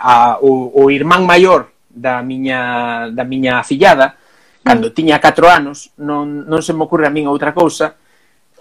[0.00, 4.16] a, o, o irmán maior da miña, da miña afillada,
[4.62, 4.94] cando mm.
[4.94, 7.98] tiña 4 anos, non, non se me ocurre a min outra cousa,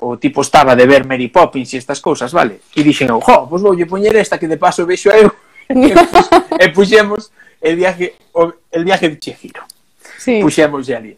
[0.02, 2.66] o tipo estaba de ver Mary Poppins e estas cousas, vale?
[2.74, 5.30] E dixen, jo, pois voulle poñer esta que de paso vexo eu.
[5.70, 7.30] e puxemos
[7.62, 9.64] el viaje, o, el viaje de Chihiro.
[10.18, 10.42] Sí.
[10.42, 11.14] Puxemos de ali.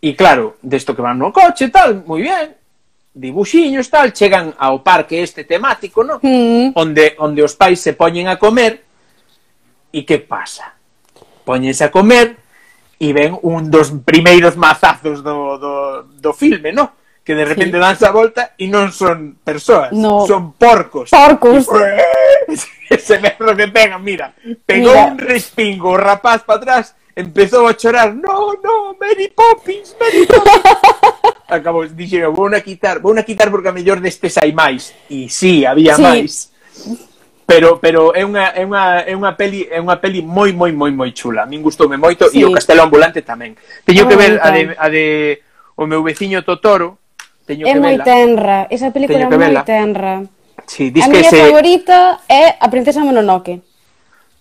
[0.00, 2.52] E claro, desto que van no coche, tal, moi bien,
[3.16, 6.20] dibuxiños, tal, chegan ao parque este temático, no?
[6.20, 6.76] Mm.
[6.76, 8.84] Onde, onde os pais se poñen a comer,
[9.96, 10.75] e que pasa?
[11.46, 12.42] Póñense a comer
[12.98, 15.74] e ven un dos primeiros mazazos do, do,
[16.18, 17.06] do filme, no?
[17.26, 17.82] que de repente sí.
[17.82, 20.22] danse a volta e non son persoas, no.
[20.30, 21.10] son porcos.
[21.10, 21.66] Porcos.
[21.74, 22.54] E,
[22.94, 24.30] ese berro que pegan, mira,
[24.62, 25.10] pegou mira.
[25.10, 30.70] un respingo o rapaz para atrás, empezou a chorar, no, no, Mary Poppins, Mary Poppins.
[31.50, 34.94] Acabou, dixeron, vou na quitar, vou na quitar porque a mellor destes hai máis.
[35.10, 36.02] E sí, había sí.
[36.06, 36.32] máis
[37.46, 40.90] pero pero é unha é unha é unha peli é unha peli moi moi moi
[40.90, 41.46] moi chula.
[41.46, 42.42] A min gustoume moito sí.
[42.42, 43.54] e o Castelo Ambulante tamén.
[43.86, 45.04] Teño que ah, ver a de a de
[45.78, 46.98] o meu veciño Totoro.
[47.46, 47.86] Teño é que vela.
[47.86, 50.26] É moi tenra, esa película é moi tenra.
[50.66, 51.38] Sí, dis a que ese...
[51.46, 53.62] favorita é A princesa Mononoke.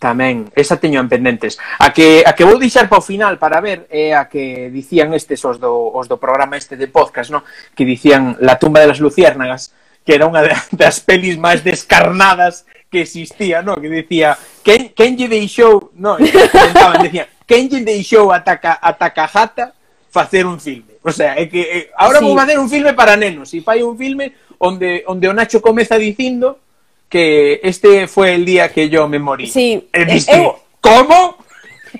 [0.02, 1.62] Tamén, esa teño en pendentes.
[1.78, 5.14] A que a que vou deixar para o final para ver é a que dicían
[5.14, 7.46] estes os do os do programa este de podcast, no?
[7.78, 12.66] Que dicían La tumba de las luciérnagas que era unha das pelis máis descarnadas
[12.96, 13.76] que existía, no?
[13.76, 18.96] Que dicía, quen, quen lle deixou, no, comentaban, decían, quen lle deixou a, Taka, a
[18.96, 19.76] Takahata
[20.08, 20.96] facer un filme?
[21.04, 22.24] O sea, é que é, ahora sí.
[22.24, 24.32] vou facer un filme para nenos, e fai un filme
[24.64, 26.64] onde, onde o Nacho comeza dicindo
[27.12, 29.52] que este foi el día que yo me morí.
[29.52, 29.92] Sí.
[29.92, 30.56] E diste, eu...
[30.80, 31.36] como?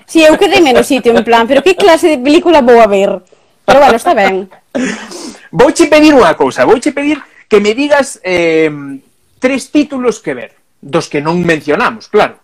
[0.08, 3.20] Sí, eu quedei menos sitio, en plan, pero que clase de película vou a ver?
[3.68, 4.48] Pero bueno, está ben.
[5.52, 7.20] Vouche pedir unha cousa, vouche pedir
[7.52, 8.72] que me digas eh,
[9.38, 12.40] tres títulos que ver dos que non mencionamos, claro.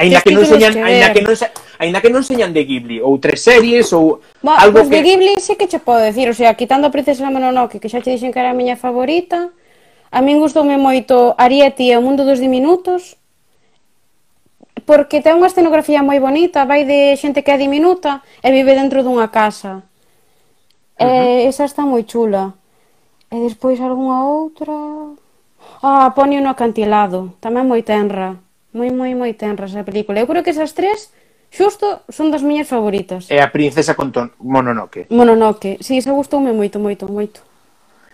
[0.00, 1.36] Aínda que, que non señan, que aínda que non
[1.80, 5.04] aínda que non señan de Ghibli ou tres series ou Bo, algo pues que de
[5.04, 8.16] Ghibli sí que che podo decir, o sea, quitando a Princesa Mononoke, que xa che
[8.16, 9.52] dixen que era a miña favorita,
[10.08, 13.20] a min gustoume moito Ariete e o mundo dos diminutos,
[14.88, 19.04] porque ten unha escenografía moi bonita, vai de xente que é diminuta e vive dentro
[19.04, 19.84] dunha casa.
[20.96, 21.44] Uh eh, -huh.
[21.44, 22.56] E esa está moi chula.
[23.30, 24.74] E despois algunha outra...
[25.80, 27.36] Oh, Ponio no acantilado.
[27.40, 28.36] Tamén moi tenra.
[28.76, 30.20] Moi, moi, moi tenra esa película.
[30.20, 31.10] Eu creo que esas tres
[31.50, 33.26] Xusto son das miñas favoritas.
[33.26, 34.30] É a princesa con ton...
[34.38, 35.10] Mononoke.
[35.10, 35.82] Mononoke.
[35.82, 37.42] Si, sí, esa gustoume moito, moito, moito.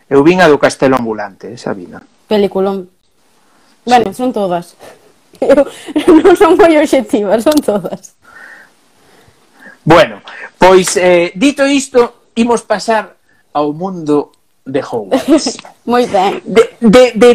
[0.09, 2.00] Eu vin a do Castelo Ambulante, esa vina.
[2.29, 2.88] Peliculón.
[3.85, 4.24] Bueno, sí.
[4.24, 4.72] son todas.
[5.44, 8.16] Eu non son moi objetivas, son todas.
[9.85, 10.24] Bueno,
[10.57, 13.20] pois eh, dito isto, imos pasar
[13.52, 14.33] ao mundo
[14.64, 15.61] de Hogwarts.
[15.92, 16.40] moi ben.
[16.48, 17.31] De, de, de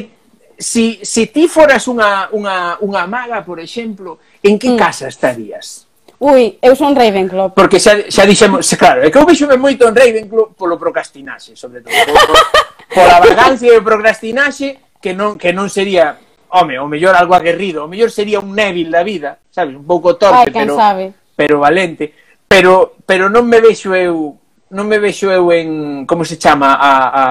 [0.61, 4.77] si, si ti foras unha, unha, unha maga, por exemplo, en que mm.
[4.77, 5.89] casa estarías?
[6.21, 7.57] Ui, eu son Ravenclaw.
[7.57, 11.81] Porque xa, xa dixemos, claro, é que eu vexome moito en Ravenclaw polo procrastinaxe, sobre
[11.81, 11.89] todo.
[11.89, 16.21] Por, pola vagancia e o procrastinaxe, que non, que non sería,
[16.53, 20.13] home, o mellor algo aguerrido, o mellor sería un Neville da vida, sabes, un pouco
[20.13, 21.09] torpe, Ai, pero, sabe.
[21.33, 22.13] pero valente.
[22.45, 24.37] Pero, pero non me vexo eu
[24.71, 27.23] non me vexo eu en como se chama a a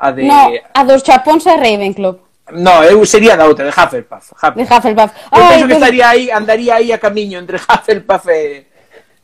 [0.00, 2.25] a de No, a dos chapóns a Ravenclaw.
[2.52, 4.32] No, eu sería da outra, de Hufflepuff.
[4.32, 4.54] Hufflepuff.
[4.54, 5.12] De Hufflepuff.
[5.32, 8.66] Eu Ai, penso que estaría aí, andaría aí a camiño entre Hufflepuff e...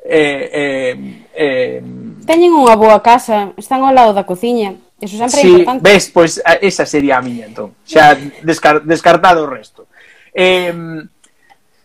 [0.04, 0.96] Eh, eh,
[1.32, 1.82] eh,
[2.26, 4.74] Teñen unha boa casa, están ao lado da cociña.
[4.98, 5.82] Eso sempre sí, é importante.
[5.86, 7.78] Ves, pois pues, esa sería a miña, entón.
[7.86, 9.86] Xa descar descartado o resto.
[10.34, 10.74] Eh,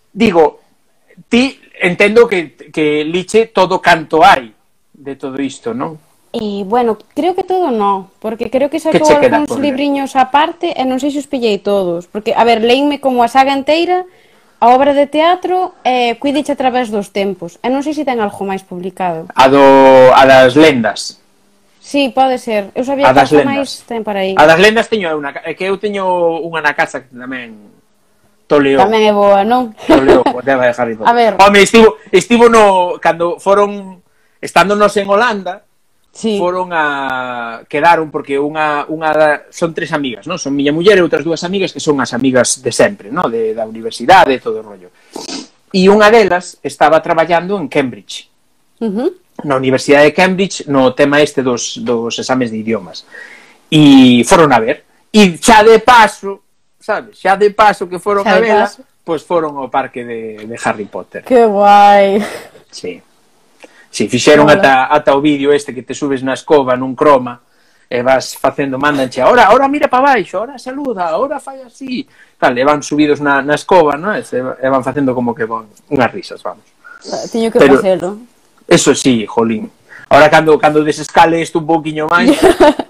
[0.10, 0.66] digo,
[1.30, 4.54] ti entendo que, que liche todo canto hai
[4.94, 5.98] de todo isto, non?
[6.38, 9.60] Eh, bueno, creo que todo no, porque creo que sacou que algúns por...
[9.60, 13.30] libriños aparte e non sei se os pillei todos, porque, a ver, leínme como a
[13.30, 14.06] saga inteira,
[14.62, 17.58] a obra de teatro e eh, Quidditch a través dos tempos.
[17.62, 19.30] E non sei se ten algo máis publicado.
[19.34, 19.62] A do
[20.14, 21.22] a das lendas.
[21.82, 22.74] Sí, pode ser.
[22.74, 24.34] Eu sabía a que algo máis ten para aí.
[24.38, 26.06] A das lendas teño unha, que eu teño
[26.42, 27.78] unha na casa que tamén
[28.48, 28.80] Toleo.
[28.80, 29.76] Tamén é boa, non?
[29.86, 31.12] Toleo, tema de Harry Potter.
[31.12, 31.34] A ver.
[31.36, 34.00] Home, estivo, estivo no cando foron
[34.40, 35.67] estándonos en Holanda,
[36.18, 36.38] sí.
[36.40, 40.42] foron a quedaron porque unha unha da, son tres amigas, non?
[40.42, 43.30] Son miña muller e outras dúas amigas que son as amigas de sempre, non?
[43.30, 44.90] De da universidade e todo o rollo.
[45.70, 48.34] E unha delas estaba traballando en Cambridge.
[48.82, 49.10] Uh -huh.
[49.46, 53.06] Na Universidade de Cambridge no tema este dos dos exames de idiomas.
[53.70, 54.82] E foron a ver
[55.14, 56.42] e xa de paso,
[56.82, 57.22] sabes?
[57.22, 58.66] Xa de paso que foron xa a ver,
[59.06, 61.22] pois foron ao parque de, de Harry Potter.
[61.22, 62.26] Que guai.
[62.74, 63.06] Sí.
[63.98, 67.42] Si fixeron ata, ata o vídeo este que te subes na escoba nun croma
[67.90, 72.06] e vas facendo, mandanche, ahora, ahora mira para baixo, ahora saluda, ahora fai así,
[72.38, 74.14] tal, e van subidos na, na escoba, no?
[74.14, 76.62] e, se, e van facendo como que bon, unhas risas, vamos.
[77.10, 78.22] Ah, Tiño que Pero, facelo.
[78.70, 79.66] Eso sí, jolín.
[80.14, 82.38] Ahora cando, cando desescale isto un pouquiño máis...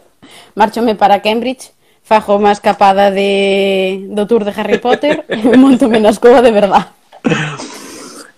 [0.59, 1.71] Márchome para Cambridge,
[2.03, 6.91] fajo unha escapada de, do tour de Harry Potter e montome na escoba de verdad.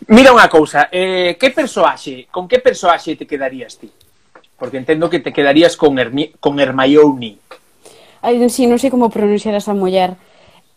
[0.10, 3.94] Mira unha cousa, eh, que persoaxe, con que persoaxe te quedarías ti?
[4.58, 7.38] Porque entendo que te quedarías con, Hermi, con Hermione.
[8.26, 10.18] Ai, non, sí, non sei como pronunciar esa muller.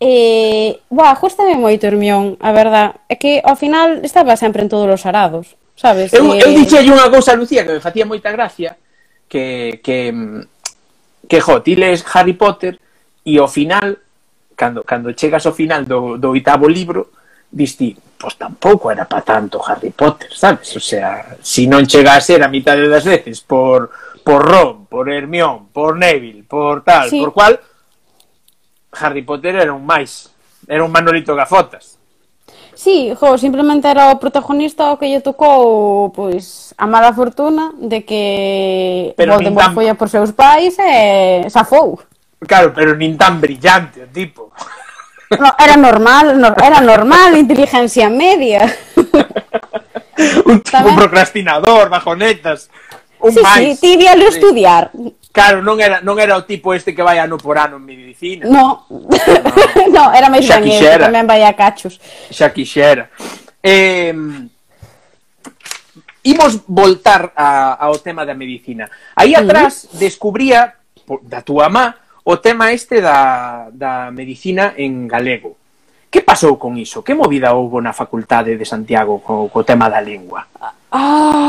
[0.05, 3.01] Eh, buah, gustame moito Hermión, a verdad.
[3.09, 6.13] É que ao final estaba sempre en todos os arados, sabes?
[6.13, 6.45] Eu, eh...
[6.45, 8.77] eu dixei unha cousa a Lucía que me facía moita gracia,
[9.33, 10.13] que, que,
[11.25, 12.77] que jo, ti lees Harry Potter
[13.25, 13.97] e ao final,
[14.53, 17.22] cando, cando chegas ao final do, do oitavo libro,
[17.53, 20.75] Diste, pois tampouco era para tanto Harry Potter, sabes?
[20.77, 23.93] O sea, se si non chega a ser a mitad das veces por,
[24.25, 27.21] por Ron, por Hermione, por Neville, por tal, sí.
[27.21, 27.61] por cual,
[28.97, 30.33] Harry Potter era un máis,
[30.65, 31.99] era un Manolito Gafotas.
[32.75, 38.01] Sí, jo, simplemente era o protagonista o que lle tocou pois a mala fortuna de
[38.03, 39.75] que pero Voldemort tan...
[39.77, 42.01] foi por seus pais e safou.
[42.43, 44.51] Claro, pero nin tan brillante o tipo.
[45.39, 48.67] No, era normal, no, era normal, inteligencia media.
[50.45, 50.97] un tipo ¿Tamén?
[50.97, 52.71] procrastinador, bajonetas,
[53.21, 53.79] un sí, máis.
[53.79, 54.39] Sí, ti vialo sí.
[54.39, 54.91] estudiar.
[55.33, 58.45] Claro, non era, non era o tipo este que vai ano por ano en medicina.
[58.45, 59.09] No, no,
[59.95, 61.97] no era máis ben que tamén vai a cachos.
[62.29, 63.09] Xa quixera.
[63.65, 64.13] Eh,
[66.29, 68.91] imos voltar a, ao tema da medicina.
[69.17, 69.97] Aí atrás mm.
[69.97, 70.77] descubría
[71.25, 75.57] da túa má o tema este da, da medicina en galego.
[76.13, 77.01] Que pasou con iso?
[77.01, 80.45] Que movida houbo na Facultade de Santiago co, co tema da lingua?
[80.93, 81.42] Ah,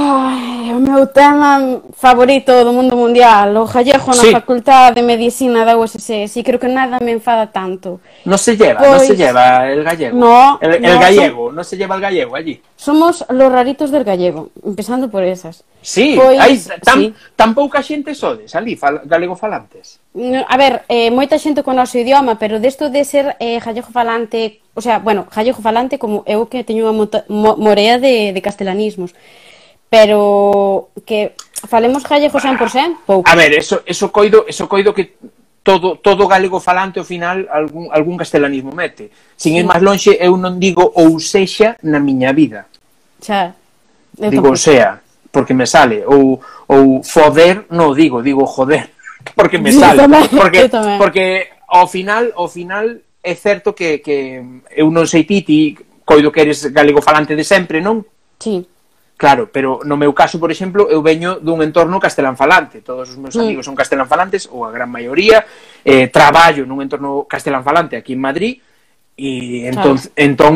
[0.72, 4.32] o meu tema favorito do mundo mundial, o gallego na sí.
[4.32, 8.00] Facultade de Medicina da USS, e creo que nada me enfada tanto.
[8.24, 9.04] Non se lleva, pois...
[9.04, 10.16] non se lleva el gallego.
[10.16, 11.56] No, el, el no, gallego, son...
[11.60, 12.62] non se lleva el gallego allí.
[12.80, 15.68] Somos los raritos del gallego, empezando por esas.
[15.84, 17.06] Sí, pois, hai tan, sí.
[17.36, 20.00] tan pouca xente sodes ali, fal, galego falantes.
[20.48, 23.92] A ver, eh, moita xente con o noso idioma, pero desto de ser eh, gallego
[23.92, 28.32] falante, o sea, bueno, gallego falante como eu que teño unha mo, mo, morea de,
[28.32, 29.12] de castelanismos
[29.94, 31.38] pero que
[31.70, 33.30] falemos gallego 100%, pouco.
[33.30, 35.22] A ver, eso, eso coido, eso coido que
[35.62, 39.14] todo, todo galego falante ao final algún, algún castelanismo mete.
[39.38, 42.66] Sin ir máis lonxe, eu non digo ou sexa na miña vida.
[43.22, 43.54] Xa.
[44.18, 44.66] Eu digo tampouco.
[44.66, 44.98] sea,
[45.30, 46.02] porque me sale.
[46.10, 48.90] Ou, ou foder, non digo, digo joder,
[49.38, 50.10] porque me sale.
[50.10, 51.26] Tamén, porque, porque
[51.70, 54.42] ao final, ao final é certo que, que
[54.74, 58.02] eu non sei ti, ti coido que eres galego falante de sempre, non?
[58.42, 58.73] Sí.
[59.16, 62.82] Claro, pero no meu caso, por exemplo, eu veño dun entorno castelanfalante.
[62.82, 63.42] Todos os meus mm.
[63.42, 65.46] amigos son castelanfalantes, ou a gran maioría.
[65.86, 68.60] Eh, traballo nun entorno castelanfalante aquí en Madrid,
[69.16, 70.18] e entón, claro.
[70.18, 70.54] entón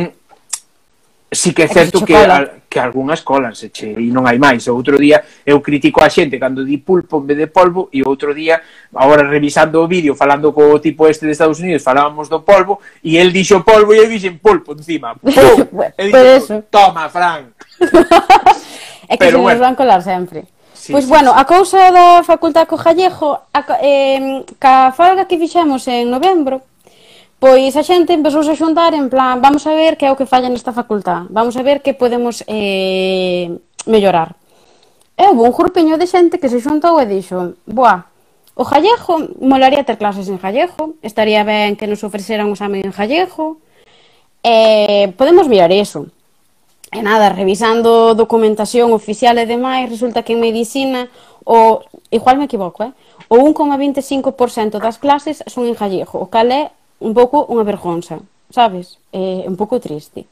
[1.31, 4.65] sí que é certo que, al, que algunhas colas che, e non hai máis.
[4.67, 8.01] O outro día eu critico a xente cando di pulpo en vez de polvo e
[8.01, 8.63] outro día,
[8.95, 13.19] agora revisando o vídeo, falando co tipo este de Estados Unidos, falábamos do polvo e
[13.19, 15.13] el dixo polvo e eu dixen pulpo encima.
[15.19, 15.83] Pum!
[15.83, 16.65] e dixo, eso.
[16.71, 17.53] toma, Frank.
[19.09, 19.57] é que Pero se bueno.
[19.57, 20.45] nos van colar sempre.
[20.73, 21.37] Sí, pois sí, bueno, sí.
[21.39, 26.61] a cousa da Facultade co gallego, a, eh, ca folga que fixemos en novembro,
[27.39, 30.29] pois a xente empezou a xuntar en plan, vamos a ver que é o que
[30.29, 33.51] falla nesta facultade, vamos a ver que podemos eh,
[33.85, 34.37] mellorar.
[35.17, 38.05] E houve un grupiño de xente que se xuntou e dixo, boa,
[38.57, 42.93] o Jallejo, molaría ter clases en Jallejo, estaría ben que nos ofreceran un exame en
[42.93, 43.57] Jallejo,
[44.41, 46.07] eh, podemos mirar eso.
[46.91, 51.11] E nada, revisando documentación oficial e demais, resulta que en medicina
[51.43, 52.91] o igual me equivoco, eh?
[53.27, 56.71] O 1,25% das clases son en gallego, o cal é
[57.03, 59.03] un pouco unha vergonza, sabes?
[59.11, 60.31] É un pouco triste.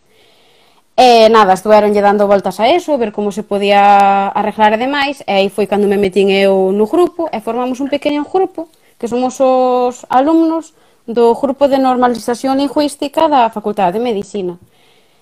[0.96, 5.20] E nada, estuveronlle dando voltas a eso, a ver como se podía arreglar e demais,
[5.28, 9.12] e aí foi cando me metín eu no grupo, e formamos un pequeno grupo, que
[9.12, 10.72] somos os alumnos
[11.04, 14.56] do grupo de normalización lingüística da Facultade de Medicina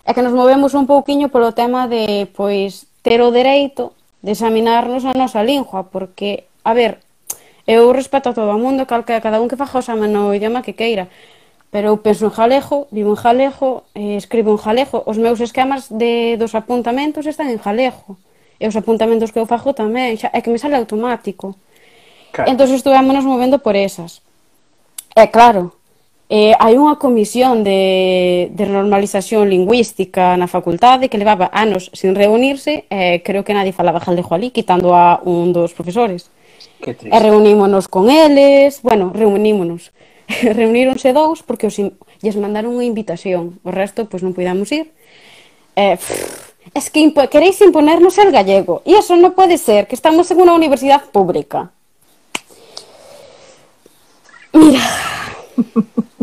[0.05, 5.03] é que nos movemos un pouquiño polo tema de pois ter o dereito de examinarnos
[5.07, 6.99] a nosa lingua, porque, a ver,
[7.67, 10.63] eu respeto a todo o mundo, calca, cada un que faja o exame no idioma
[10.63, 11.07] que queira,
[11.71, 15.87] pero eu penso en galego, vivo en galego, eh, escribo en galego, os meus esquemas
[15.87, 18.19] de, dos apuntamentos están en galego,
[18.59, 21.55] e os apuntamentos que eu fajo tamén, xa, é que me sale automático.
[22.31, 22.51] Claro.
[22.51, 24.23] Entón, estuvámonos movendo por esas.
[25.15, 25.75] É claro,
[26.33, 32.89] eh, hai unha comisión de, de normalización lingüística na facultade que levaba anos sin reunirse
[32.89, 36.33] eh, creo que nadie falaba jalego ali, quitando a un dos profesores.
[36.81, 37.13] Que triste.
[37.13, 39.93] E reunímonos con eles, bueno, reunímonos
[40.57, 44.89] reuníronse dous porque os lles mandaron unha invitación, o resto pois non podíamos ir.
[45.77, 49.93] Eh, pff, es que impo queréis imponernos el gallego e eso non pode ser, que
[49.93, 51.69] estamos en unha universidade pública.
[54.49, 54.81] Mira.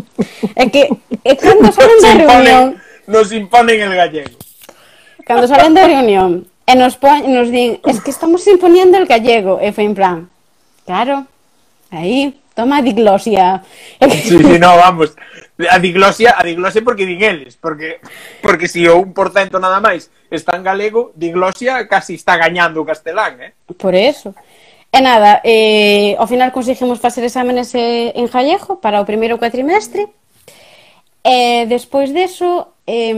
[0.56, 0.88] É que
[1.24, 2.64] é cando salen da reunión...
[3.06, 4.36] Nos imponen el gallego.
[5.26, 9.58] Cando salen da reunión e nos, pon, nos din, es que estamos imponiendo el gallego,
[9.58, 10.30] e foi en plan,
[10.86, 11.26] claro,
[11.90, 13.66] aí, toma a diglosia.
[13.98, 15.18] Sí, sí, no, vamos,
[15.66, 17.98] a diglosia, a diglosia porque din eles, porque,
[18.38, 23.42] porque si o 1% nada máis está en galego, diglosia casi está gañando o castelán,
[23.42, 23.50] eh?
[23.74, 24.30] Por eso.
[24.90, 30.10] E nada, eh, ao final conseguimos facer exámenes eh, en Gallego para o primeiro cuatrimestre.
[31.22, 33.14] E despois deso, eh,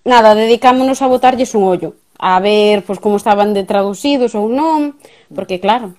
[0.00, 4.96] nada, dedicámonos a botarlles un ollo, a ver pois, como estaban de traducidos ou non,
[5.28, 5.92] porque claro,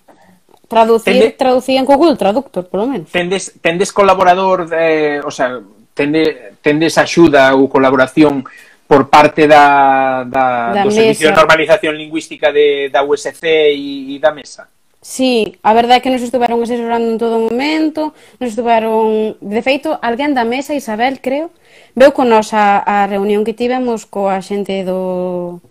[0.65, 1.37] traducir, Tende...
[1.37, 3.13] traducían co Google Traductor, polo menos.
[3.13, 5.61] Tendes, tendes colaborador, eh, o sea,
[5.93, 8.41] tende, tendes axuda ou colaboración
[8.89, 10.97] por parte da, da, da do mesa.
[10.97, 14.65] Servicio de Normalización Lingüística de, da USC e, e da Mesa?
[15.05, 19.37] Sí, a verdade é que nos estuveron asesorando en todo momento, nos estuveron...
[19.37, 21.53] De feito, alguén da mesa, Isabel, creo,
[21.93, 25.61] veu con nós a, a reunión que tivemos coa xente do,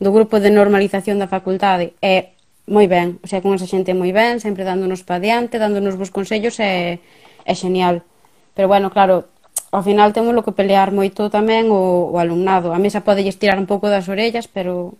[0.00, 1.92] do grupo de normalización da facultade.
[2.00, 2.32] E
[2.64, 6.08] moi ben, o sea, con esa xente moi ben, sempre dándonos pa diante, dándonos bons
[6.08, 6.96] consellos, é,
[7.44, 8.08] é xenial.
[8.56, 9.28] Pero bueno, claro,
[9.68, 12.72] ao final temos lo que pelear moito tamén o, o alumnado.
[12.72, 14.96] A mesa pode estirar un pouco das orellas, pero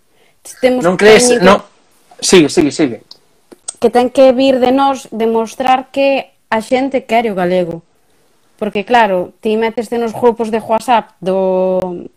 [0.60, 0.84] temos...
[0.84, 1.32] Non crees...
[1.32, 1.40] que...
[1.40, 1.64] Non...
[2.20, 3.00] Sigue, sigue, sigue
[3.80, 7.82] que ten que vir de nós demostrar que a xente quere o galego.
[8.56, 12.08] Porque claro, ti metes nos grupos de WhatsApp do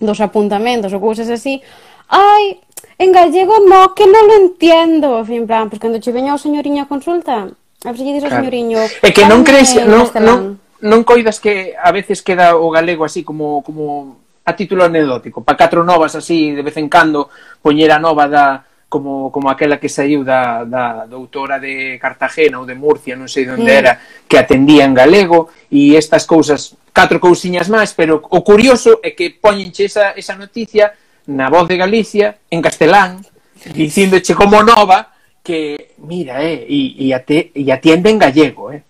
[0.00, 1.60] dos apuntamentos ou cousas así,
[2.08, 2.58] ai,
[2.98, 5.20] en gallego no, que non lo entiendo.
[5.28, 8.26] En plan, pues, cando che veña o señoriño a consulta, a ver se lle dixo
[8.26, 8.42] claro.
[8.42, 8.80] señoriño...
[8.80, 10.38] É que non crees, non, non,
[10.80, 15.60] non coidas que a veces queda o galego así como como a título anecdótico, para
[15.60, 17.28] catro novas así de vez en cando
[17.60, 22.66] poñer a nova da como, como aquela que saiu da, da doutora de Cartagena ou
[22.66, 27.70] de Murcia, non sei onde era, que atendía en galego, e estas cousas, catro cousiñas
[27.70, 30.90] máis, pero o curioso é que poñenche esa, esa noticia
[31.30, 33.22] na voz de Galicia, en castelán,
[33.70, 38.82] dicíndoche como nova, que, mira, eh, e, e, ate, e atiende en gallego, eh.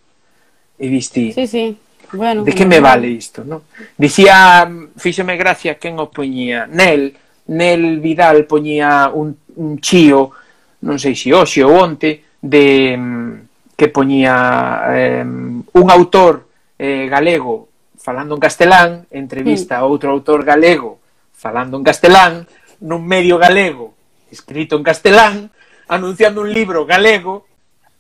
[0.81, 1.77] E diste, sí, sí.
[2.17, 3.69] Bueno, de que me vale isto, non?
[4.01, 7.13] Dicía, mm, fíxeme gracia quen o poñía, Nel,
[7.51, 10.31] Nel Vidal poñía un, un chío,
[10.87, 16.47] non sei se hoxe ou onte, de mm, que poñía eh, un autor
[16.79, 17.69] eh, galego
[18.01, 21.03] falando en castelán, entrevista a outro autor galego
[21.37, 22.49] falando en castelán,
[22.81, 23.93] nun medio galego
[24.33, 25.53] escrito en castelán,
[25.89, 27.45] anunciando un libro galego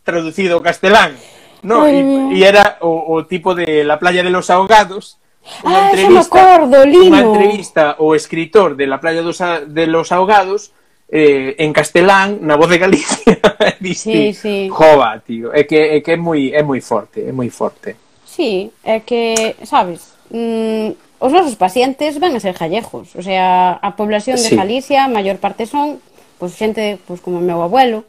[0.05, 1.13] traducido ao castelán.
[1.61, 2.01] No, e,
[2.33, 5.20] e era o, o tipo de La playa de los ahogados,
[5.65, 7.17] Unha ah, entrevista, acordo, Lino.
[7.17, 10.73] Unha entrevista o escritor de la playa dos, de los ahogados
[11.11, 13.39] eh, en castelán na voz de Galicia
[13.81, 14.69] diste sí, sí.
[14.71, 18.71] jova, tío é que é que é moi é moi forte é moi forte sí,
[18.87, 24.39] é que, sabes mm, os nosos pacientes van a ser gallegos o sea, a población
[24.39, 24.57] de sí.
[24.57, 25.99] Galicia a maior parte son
[26.39, 28.07] pois pues, xente pois, pues, como o meu abuelo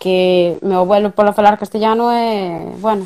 [0.00, 3.04] que meu abuelo polo falar castellano é, bueno,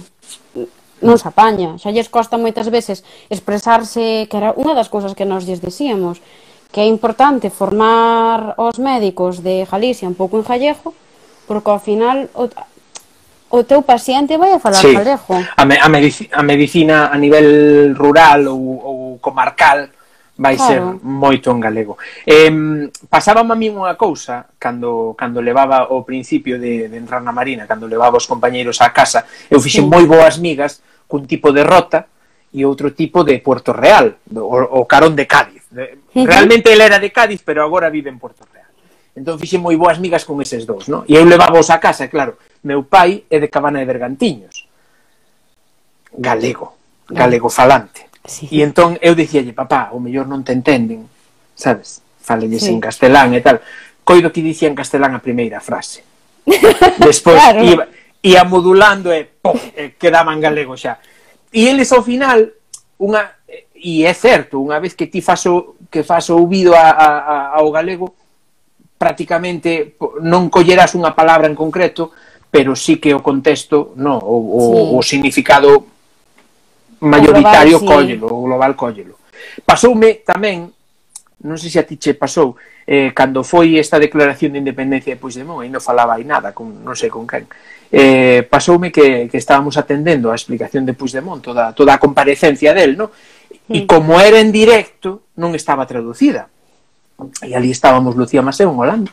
[1.04, 1.76] non se apaña.
[1.76, 6.24] Xa lles costa moitas veces expresarse, que era unha das cousas que nós lles dicíamos,
[6.72, 10.96] que é importante formar os médicos de Galicia un pouco en gallego,
[11.46, 12.48] porque ao final o,
[13.52, 14.96] o teu paciente vai a falar sí.
[14.96, 15.38] gallego.
[15.54, 19.92] A, me, a, medici, a medicina a nivel rural ou, ou comarcal
[20.36, 20.66] vai claro.
[20.66, 21.94] ser moito en galego.
[22.26, 22.50] Eh,
[23.06, 27.70] pasábame a mí unha cousa cando, cando levaba o principio de, de entrar na Marina,
[27.70, 29.90] cando levaba os compañeiros á casa, eu fixen sí.
[29.90, 32.06] moi boas migas cun tipo de rota
[32.54, 35.66] e outro tipo de Puerto Real, o, o carón de Cádiz.
[36.14, 38.70] Realmente ele era de Cádiz, pero agora vive en Puerto Real.
[39.14, 41.06] Entón fixen moi boas migas con eses dous, non?
[41.06, 42.34] E eu levábaos a casa, claro.
[42.66, 44.66] Meu pai é de Cabana de Bergantiños.
[46.14, 46.78] Galego,
[47.10, 48.10] galego falante.
[48.26, 48.50] Sí.
[48.50, 51.06] E entón eu dicíalle, papá, o mellor non te entenden,
[51.54, 52.02] sabes?
[52.22, 52.74] Falelles sí.
[52.74, 53.62] en castelán e tal.
[54.02, 56.02] Coido que dicía en castelán a primeira frase.
[56.98, 57.62] Despois claro.
[57.62, 57.84] iba,
[58.24, 60.96] ia modulando e, pof, e quedaba en galego xa.
[61.52, 62.40] E eles ao final,
[62.96, 63.36] unha,
[63.76, 67.68] e é certo, unha vez que ti faso, que fas ouvido a, a, a, ao
[67.68, 68.16] galego,
[68.96, 72.16] prácticamente non collerás unha palabra en concreto,
[72.48, 74.80] pero sí que o contexto, no, o, o, sí.
[74.96, 75.68] o significado
[77.04, 77.92] maioritario o global, sí.
[77.92, 79.14] cóllelo, o global cóllelo.
[79.68, 80.72] Pasoume tamén,
[81.44, 82.56] non sei se a ti che pasou,
[82.88, 86.80] eh, cando foi esta declaración de independencia de Puigdemont, aí non falaba aí nada, con,
[86.80, 87.44] non sei con quen,
[87.94, 92.98] eh, pasoume que, que estábamos atendendo a explicación de Puigdemont, toda, toda a comparecencia del,
[92.98, 93.14] no?
[93.70, 96.50] E como era en directo, non estaba traducida.
[97.40, 99.12] E ali estábamos Lucía Maseu en Holanda,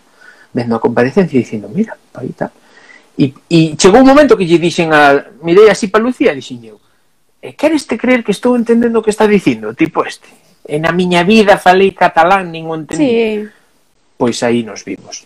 [0.52, 2.50] vendo a comparecencia e dicindo, mira, aí tal.
[3.16, 5.30] E, e chegou un momento que lle dixen a...
[5.46, 6.82] Mirei así pa Lucía e dixen eu,
[7.40, 9.72] e queres te creer que estou entendendo o que está dicindo?
[9.78, 10.28] Tipo este.
[10.66, 13.06] E na miña vida falei catalán, nin o entendí.
[13.06, 13.50] Sí.
[14.18, 15.26] Pois aí nos vimos.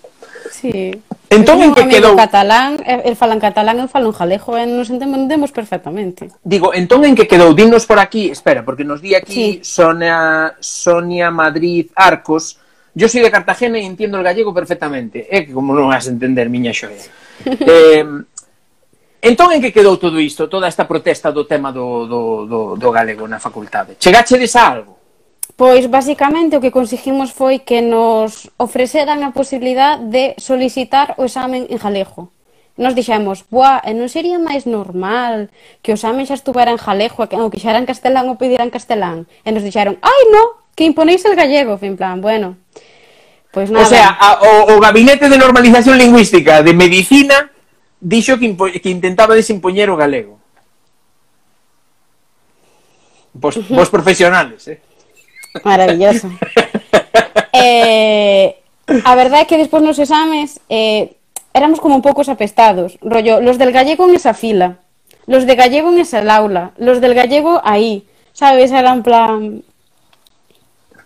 [0.51, 0.95] Sí.
[1.36, 2.15] Entón, en que quedou...
[2.15, 6.31] catalán, el falan catalán, eu falo en galego, e nos entendemos perfectamente.
[6.41, 9.67] Digo, entón en que quedou, dinos por aquí, espera, porque nos di aquí sí.
[9.67, 12.63] Sonia, Sonia Madrid Arcos,
[12.95, 15.27] Yo soy de Cartagena e entiendo el gallego perfectamente.
[15.27, 17.03] É eh, que como non vas entender, miña xoia.
[17.43, 18.07] eh,
[19.19, 20.47] entón, en que quedou todo isto?
[20.47, 23.99] Toda esta protesta do tema do, do, do, do galego na facultade?
[23.99, 24.94] Chegachedes a algo?
[25.55, 31.63] Pois basicamente o que conseguimos foi que nos ofreceran a posibilidad de solicitar o examen
[31.71, 32.35] en galego.
[32.75, 35.47] Nos dixemos, boa, e non sería máis normal
[35.79, 39.31] que o examen xa estuvera en galego, que o quixera en castelán ou pidera castelán.
[39.47, 42.59] E nos dixeron, ai no, que imponéis el gallego, en plan, bueno.
[43.55, 43.87] Pois nada.
[43.87, 47.47] O sea, a, o, o Gabinete de Normalización Lingüística de Medicina
[48.03, 50.35] dixo que, impo que intentaba desimpoñer o galego.
[53.31, 54.83] Vos, vos profesionales, eh?
[55.63, 56.29] Maravilloso.
[57.53, 58.59] eh,
[59.03, 61.15] a verdade é que despois nos exames eh,
[61.55, 62.99] éramos como un poucos apestados.
[63.01, 64.77] Rollo, los del gallego en esa fila,
[65.25, 68.03] los de gallego en esa aula, los del gallego aí.
[68.33, 69.63] Sabes, era en plan...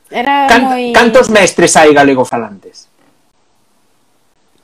[0.09, 0.89] Era Can, moi...
[0.89, 2.89] Cantos mestres hai galego falantes?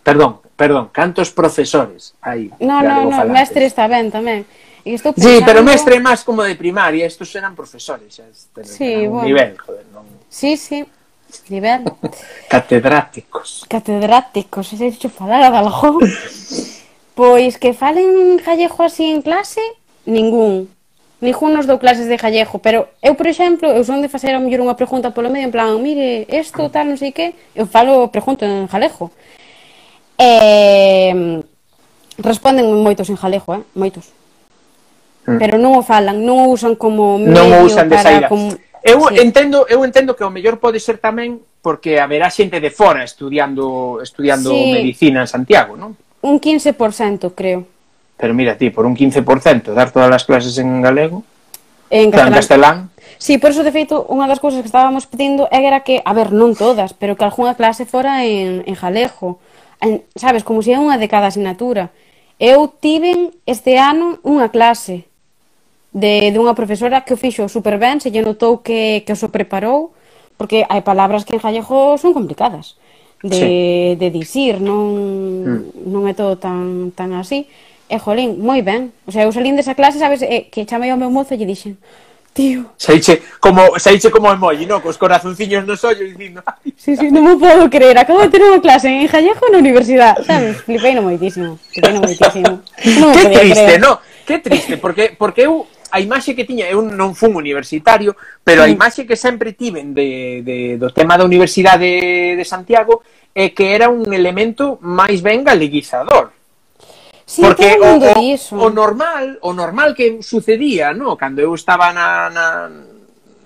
[0.02, 3.30] Perdón, perdón, cantos profesores hai No, no, no, falantes?
[3.30, 4.50] mestre está ben tamén.
[4.86, 5.34] E estou pensando...
[5.34, 9.26] Sí, pero mestre máis como de primaria, estos eran profesores, xa, este, sí, bueno.
[9.26, 10.06] nivel, joder, non...
[10.30, 10.86] Sí, sí,
[11.50, 11.90] nivel.
[12.54, 13.66] Catedráticos.
[13.66, 16.06] Catedráticos, se hecho falar a Dalgón.
[17.18, 19.64] pois que falen gallego así en clase,
[20.06, 20.70] ningún.
[21.18, 24.40] Ningún nos dou clases de gallego, pero eu, por exemplo, eu son de facer a
[24.44, 28.14] mellor unha pregunta polo medio, en plan, mire, isto, tal, non sei que, eu falo,
[28.14, 29.10] pregunto en galego.
[30.22, 31.42] Eh,
[32.22, 33.66] responden moitos en galego, eh?
[33.74, 34.14] Moitos.
[35.26, 35.38] Mm.
[35.42, 38.30] pero non o falan, non o usan como medio non o usan de saída.
[38.30, 38.54] Como...
[38.86, 39.18] Eu sí.
[39.18, 43.98] entendo, eu entendo que o mellor pode ser tamén porque haberá xente de fora estudiando
[44.06, 44.78] estudiando sí.
[44.78, 45.98] medicina en Santiago, non?
[46.22, 47.66] Un 15%, creo.
[48.18, 51.26] Pero mira ti, por un 15% dar todas as clases en galego,
[51.90, 52.30] en castelán.
[52.30, 52.78] En castelán.
[53.18, 56.30] Sí, por eso de feito unha das cousas que estábamos pedindo era que, a ver,
[56.30, 59.42] non todas, pero que algunha clase fora en en galego.
[59.82, 61.90] En, sabes, como se si é unha de cada asignatura.
[62.38, 65.10] Eu tiven este ano unha clase
[65.96, 69.18] de, de unha profesora que o fixo super ben, se lle notou que, que o
[69.18, 69.96] so preparou,
[70.36, 72.76] porque hai palabras que en gallego son complicadas
[73.24, 73.96] de, sí.
[73.96, 75.88] de dicir, non, mm.
[75.88, 77.48] non é todo tan, tan así.
[77.88, 78.92] E jolín, moi ben.
[79.08, 81.48] O sea, eu salín desa clase, sabes, e, que chamei ao meu mozo e lle
[81.48, 81.80] dixen,
[82.36, 82.68] tío.
[82.76, 84.84] Saiche como, saiche como emoji, no?
[84.84, 86.44] Cos corazonciños nos ollos dicindo.
[86.76, 87.96] Sí, sí, non me podo creer.
[87.96, 90.60] Acabo de ter unha clase en Gallego na universidade, sabes?
[90.68, 91.56] flipei no moitísimo.
[91.72, 92.60] Flipeino moitísimo.
[93.00, 93.80] Non que triste, creer.
[93.80, 94.04] no?
[94.26, 98.68] Que triste, porque, porque eu a imaxe que tiña, eu non fun universitario, pero a
[98.68, 98.76] mm.
[98.76, 103.00] imaxe que sempre tiven de, de, do tema da Universidade de Santiago
[103.32, 106.36] é que era un elemento máis ben galeguizador.
[107.24, 108.60] Sí, Porque o, o, iso.
[108.60, 112.68] o normal, o normal que sucedía, no, cando eu estaba na, na,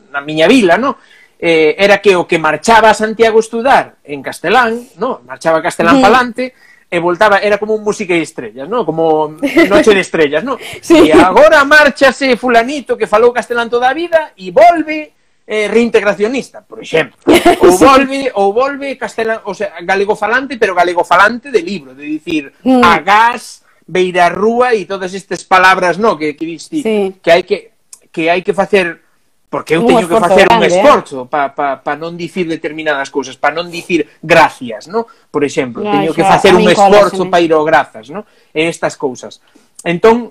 [0.09, 0.97] na miña vila, no,
[1.37, 5.97] eh, era que o que marchaba a Santiago a estudar en castelán, no, marchaba castelán
[5.97, 6.01] sí.
[6.01, 6.43] palante,
[6.89, 8.85] e voltaba, era como un música de estrellas, ¿no?
[8.85, 9.37] Como
[9.69, 10.57] noche de estrellas, ¿no?
[10.81, 11.09] sí.
[11.09, 15.13] E agora márchase fulanito que falou castelán toda a vida e volve
[15.45, 17.17] eh, reintegracionista, por exemplo.
[17.61, 18.31] Ou volve, sí.
[18.33, 22.81] ou volve castelán, o sea, galego falante, pero galego falante de libro, de dicir, mm.
[22.85, 26.17] a gas, beirarrúa e todas estas palabras, ¿no?
[26.17, 27.17] Que que diste, sí.
[27.21, 27.73] que hai que
[28.13, 29.01] que hai que facer
[29.49, 31.27] Porque eu teño que facer grande, un esforzo eh?
[31.27, 35.09] para pa, pa non dicir determinadas cousas, para non dicir gracias, no?
[35.33, 38.29] Por exemplo, no, teño que facer un esforzo para ir ao grazas, no?
[38.53, 39.41] E estas cousas.
[39.81, 40.29] Entón,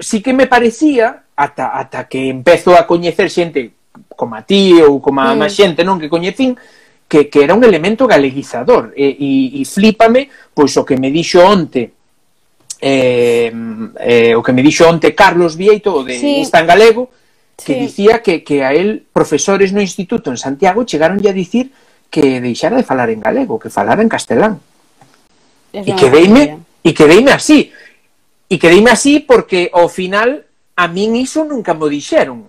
[0.00, 3.76] sí que me parecía, ata, ata que empezo a coñecer xente
[4.16, 5.38] como a ti ou como a mm.
[5.44, 6.56] máis xente non que coñecín,
[7.04, 8.96] que, que era un elemento galeguizador.
[8.96, 11.98] E, e, e flípame, pois o que me dixo onte
[12.80, 13.52] eh,
[14.00, 16.40] eh, o que me dixo onte Carlos Vieito, o de sí.
[16.40, 17.10] Insta en Galego,
[17.64, 17.80] que sí.
[17.80, 21.72] dicía que, que a él profesores no instituto en Santiago chegaron a dicir
[22.10, 24.60] que deixara de falar en galego, que falara en castelán.
[25.72, 27.68] Es e quedeime, e quedeime así.
[28.48, 30.48] E quedeime así porque ao final
[30.78, 32.48] a min iso nunca me dixeron.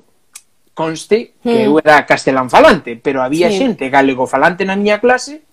[0.71, 1.67] Conste que hmm.
[1.67, 3.59] eu era castelán falante, pero había sí.
[3.59, 5.43] xente galego falante na miña clase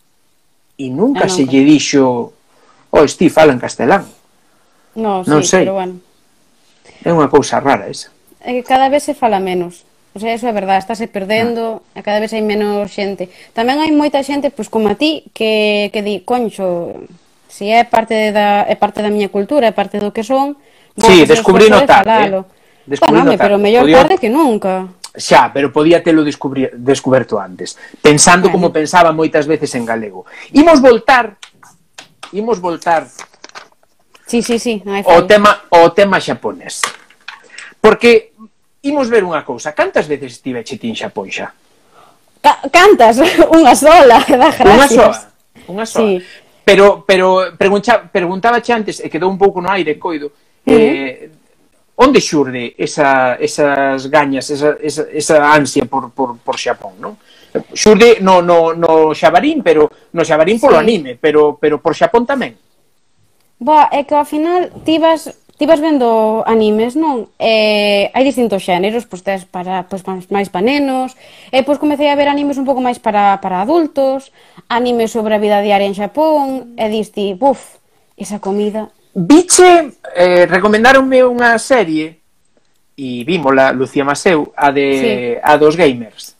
[0.78, 1.34] e nunca, ah, nunca.
[1.34, 2.30] se lle dixo
[2.94, 4.06] oh, esti, fala en castelán.
[4.94, 5.66] No, non sí, sei.
[5.66, 5.98] pero bueno.
[7.02, 8.14] É unha cousa rara esa
[8.46, 9.82] é que cada vez se fala menos.
[10.14, 11.98] O sea, eso é verdade, estáse perdendo, ah.
[11.98, 13.28] e cada vez hai menos xente.
[13.52, 17.04] Tamén hai moita xente, pois como a ti, que, que di, concho,
[17.50, 20.56] se é parte da, é parte da miña cultura, é parte do que son,
[20.96, 22.32] vou sí, descubrí no tarde.
[22.32, 22.44] De eh?
[22.86, 23.98] Descubrí bueno, no pero mellor Podía...
[24.06, 24.88] tarde que nunca.
[25.12, 28.70] Xa, pero podía telo descubrir, descuberto antes, pensando bueno.
[28.70, 30.24] como pensaba moitas veces en galego.
[30.54, 31.36] Imos voltar,
[32.32, 33.10] imos voltar
[34.26, 36.82] Sí, sí, sí, no o tema o tema xaponés.
[37.78, 38.34] Porque
[38.86, 39.74] imos ver unha cousa.
[39.74, 41.50] Cantas veces estiveche ti en Xapón xa?
[42.40, 43.18] Ca cantas,
[43.58, 44.64] unha sola, da gracias.
[44.64, 45.18] Unha sola,
[45.66, 46.20] unha sola.
[46.20, 46.44] Sí.
[46.66, 50.34] Pero, pero pregunta, preguntaba che antes, e quedou un pouco no aire, coido,
[50.66, 51.30] eh,
[51.94, 57.14] onde xurde esa, esas gañas, esa, esa, esa ansia por, por, por Xapón, non?
[57.72, 60.82] Xurde no, no, no Xabarín, pero no Xabarín polo sí.
[60.82, 62.58] anime, pero, pero por Xapón tamén.
[63.56, 67.32] Boa, é que ao final tivas ti vas vendo animes, non?
[67.40, 71.16] Eh, hai distintos xéneros, pois tes para pois, máis, máis para nenos,
[71.48, 74.32] e eh, pois comecei a ver animes un pouco máis para, para adultos,
[74.68, 77.80] animes sobre a vida diaria en Xapón, e diste, buf,
[78.20, 78.92] esa comida.
[79.16, 82.20] Biche, eh, recomendaronme unha serie,
[82.96, 85.10] e vímola, Lucía Maseu, a de sí.
[85.40, 86.36] a dos gamers.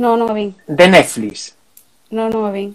[0.00, 0.56] Non, non a vin.
[0.64, 1.52] De Netflix.
[2.08, 2.72] Non, non a vin.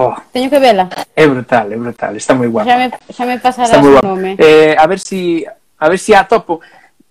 [0.00, 0.16] Oh.
[0.32, 0.88] Teño que vela.
[1.14, 2.64] É brutal, é brutal, está moi guapa.
[2.64, 4.32] Xa me, xa me pasarás o nome.
[4.40, 6.64] Eh, a ver si a ver si a topo,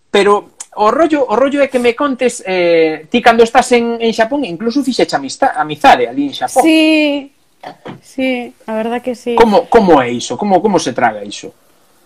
[0.10, 4.10] pero o rollo, o rollo é que me contes eh, ti cando estás en, en
[4.10, 6.66] Xapón, incluso fixeche amistade, amizade ali en Xapón.
[6.66, 7.30] Sí,
[8.02, 9.38] sí, a verdad que sí.
[9.38, 10.34] Como, como é iso?
[10.34, 11.54] Como, como se traga iso?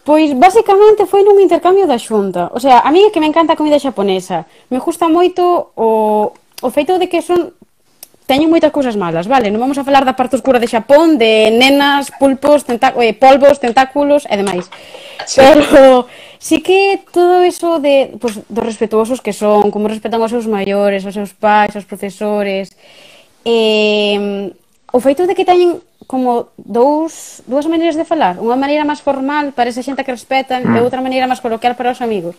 [0.03, 2.51] Pois basicamente foi nun intercambio da xunta.
[2.51, 4.43] O sea, a mí é que me encanta a comida xaponesa.
[4.67, 7.55] Me gusta moito o, o feito de que son
[8.26, 9.51] teñen moitas cousas malas, vale?
[9.51, 13.59] Non vamos a falar da parte oscura de Xapón, de nenas, pulpos, tentá eh, polvos,
[13.59, 14.71] tentáculos e demais.
[15.28, 15.39] Sí.
[15.39, 16.07] Pero
[16.39, 21.03] sí que todo eso de, pues, dos respetuosos que son, como respetan os seus maiores,
[21.03, 22.76] os seus pais, os profesores,
[23.43, 24.51] eh,
[24.93, 29.55] o feito de que teñen como dous, dúas maneiras de falar, unha maneira máis formal
[29.55, 30.76] para esa xente que respetan mm.
[30.76, 32.36] e outra maneira máis coloquial para os amigos.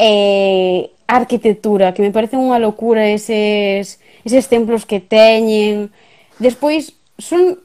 [0.00, 5.90] Eh, arquitectura, que me parece unha locura eses eses templos que teñen.
[6.38, 7.60] Despois, son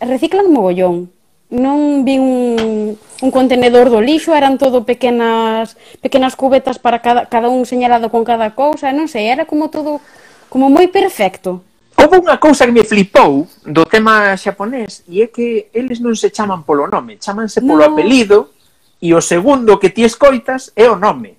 [0.00, 1.10] reciclan mogollón.
[1.54, 7.46] Non vi un, un contenedor do lixo, eran todo pequenas pequenas cubetas para cada, cada
[7.52, 10.02] un señalado con cada cousa, non sei, era como todo
[10.50, 11.62] como moi perfecto.
[11.94, 16.34] Houve unha cousa que me flipou do tema xaponés e é que eles non se
[16.34, 17.94] chaman polo nome, chamanse polo no.
[17.94, 18.50] apelido
[18.98, 21.38] e o segundo que ti escoitas é o nome.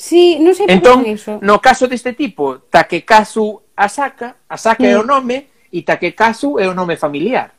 [0.00, 1.36] Sí, non sei entón, iso.
[1.44, 5.10] no caso deste tipo, Takekazu Asaka, Asaka é o mm.
[5.12, 5.36] nome
[5.68, 7.52] e Takekazu é o nome familiar.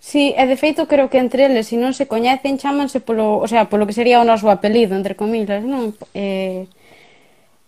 [0.00, 3.44] Sí, e de feito creo que entre eles, se non se coñecen, chámanse polo, o
[3.44, 5.92] sea, polo que sería o noso apelido, entre comillas, non?
[6.16, 6.64] Eh,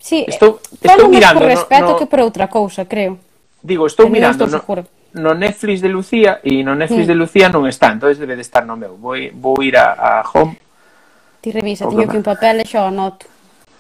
[0.01, 3.21] sí, eh, estou, estou mirando, por respeto no, no, que por outra cousa, creo.
[3.61, 4.89] Digo, estou e mirando, estou no,
[5.21, 7.13] no Netflix de Lucía e no Netflix mm.
[7.13, 8.97] de Lucía non está, entón debe de estar no meu.
[8.97, 10.57] Vou, vou ir a, a Home
[11.49, 13.25] Ti revisa, o teño que un papel e xa o anoto.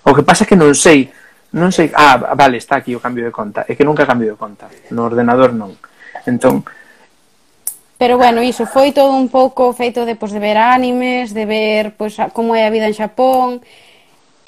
[0.09, 1.13] O que pasa é que non sei,
[1.53, 4.41] non sei, ah, vale, está aquí o cambio de conta, é que nunca cambio de
[4.41, 5.77] conta, no ordenador non.
[6.25, 6.65] Entón,
[8.01, 11.93] Pero bueno, iso foi todo un pouco feito de, pues, de ver animes, de ver
[11.93, 13.61] pois, a, como é a vida en Xapón,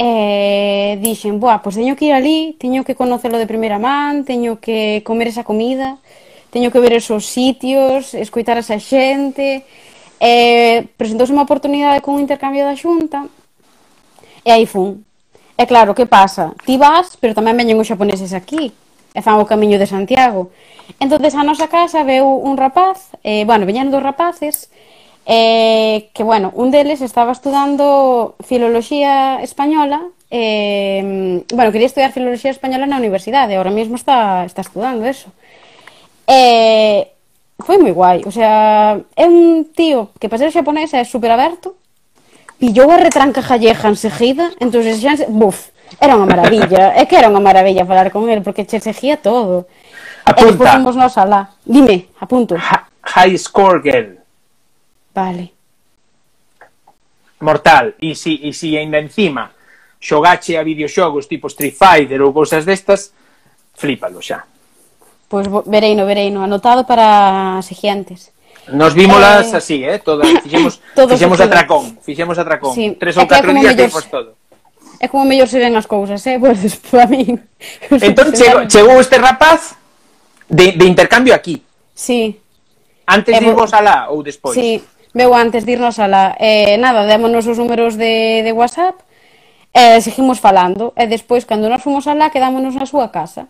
[0.01, 4.57] e dixen, boa, pois teño que ir ali, teño que conocelo de primeira man, teño
[4.64, 6.01] que comer esa comida,
[6.49, 9.68] teño que ver esos sitios, escoitar esa xente,
[10.21, 13.25] eh, presentouse unha oportunidade con un intercambio da xunta
[14.45, 15.03] e aí fun.
[15.57, 16.53] E claro, que pasa?
[16.64, 18.73] Ti vas, pero tamén veñen os xaponeses aquí
[19.16, 20.53] e fan o camiño de Santiago.
[21.01, 24.71] Entonces a nosa casa veu un rapaz, eh, bueno, veñan dos rapaces,
[25.27, 32.87] eh, que, bueno, un deles estaba estudando filoloxía española, eh, bueno, quería estudiar filoloxía española
[32.87, 35.29] na universidade, ahora mesmo está, está estudando eso.
[36.27, 37.11] Eh,
[37.61, 41.76] Foi moi guai, o sea, é un tío que para ser xaponés é super aberto,
[42.58, 47.42] pillou a retranca gallega enseguida, entón xa, buf, era unha maravilla, é que era unha
[47.42, 49.66] maravilla falar con el, porque che seguía todo.
[50.24, 50.40] Apunta.
[50.40, 51.50] E despois fomos nos alá.
[51.64, 52.54] Dime, apunto.
[52.54, 54.20] Ha high score girl.
[55.14, 55.50] Vale.
[57.40, 59.50] Mortal, e si, e si ainda encima
[60.00, 63.12] xogache a videoxogos tipo Street Fighter ou cousas destas,
[63.74, 64.44] flipalo xa.
[65.31, 68.35] Pois pues, vereino, vereino, anotado para seguintes.
[68.66, 69.57] Nos vímolas eh...
[69.57, 71.47] así, eh, todas, fixemos, todos fixemos todo.
[71.47, 72.74] atracón, fixemos atracón.
[72.74, 72.97] Sí.
[72.99, 73.87] Tres ou catro días mellor...
[73.87, 74.35] fixemos todo.
[74.99, 77.39] É como mellor se ven as cousas, eh, pois pues, para min.
[78.11, 79.78] entón chegou, chegou este rapaz
[80.51, 81.62] de, de intercambio aquí.
[81.95, 82.43] Sí.
[83.07, 84.59] Antes eh, de irvos alá ou despois?
[84.59, 84.83] Sí,
[85.14, 86.35] veu antes de irnos alá.
[86.43, 88.99] Eh, nada, démonos os números de, de WhatsApp,
[89.70, 93.47] e eh, seguimos falando, e despois, cando nos fomos alá, quedámonos na súa casa.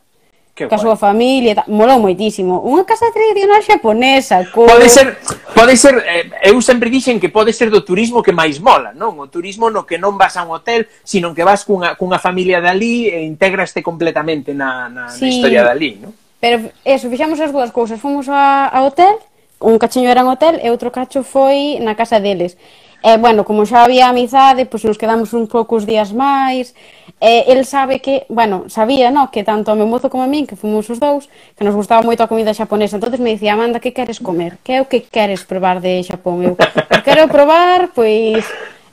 [0.69, 1.65] Que súa familia, ta...
[1.71, 2.61] molou moitísimo.
[2.61, 4.67] Unha casa tradicional xaponesa, co...
[4.67, 5.17] Pode ser,
[5.55, 9.17] pode ser, eh, eu sempre dixen que pode ser do turismo que máis mola, non?
[9.17, 12.61] O turismo no que non vas a un hotel, sino que vas cunha, cunha familia
[12.61, 16.13] dali e integraste completamente na, na, sí, na historia dali, non?
[16.41, 19.17] Pero eso, fixamos as dúas cousas, fomos a, a hotel,
[19.61, 22.57] un cachiño era en hotel e outro cacho foi na casa deles.
[23.03, 26.77] E, bueno, como xa había amizade, pois nos quedamos uns poucos días máis.
[27.17, 30.45] E, el sabe que, bueno, sabía, no, que tanto o meu mozo como a min,
[30.45, 33.01] que fomos os dous, que nos gustaba moito a comida xaponesa.
[33.01, 34.61] entonces me dicía, Amanda, que queres comer?
[34.61, 36.45] Que é o que queres probar de Xapón?
[36.45, 38.45] Eu, pois quero probar, pois,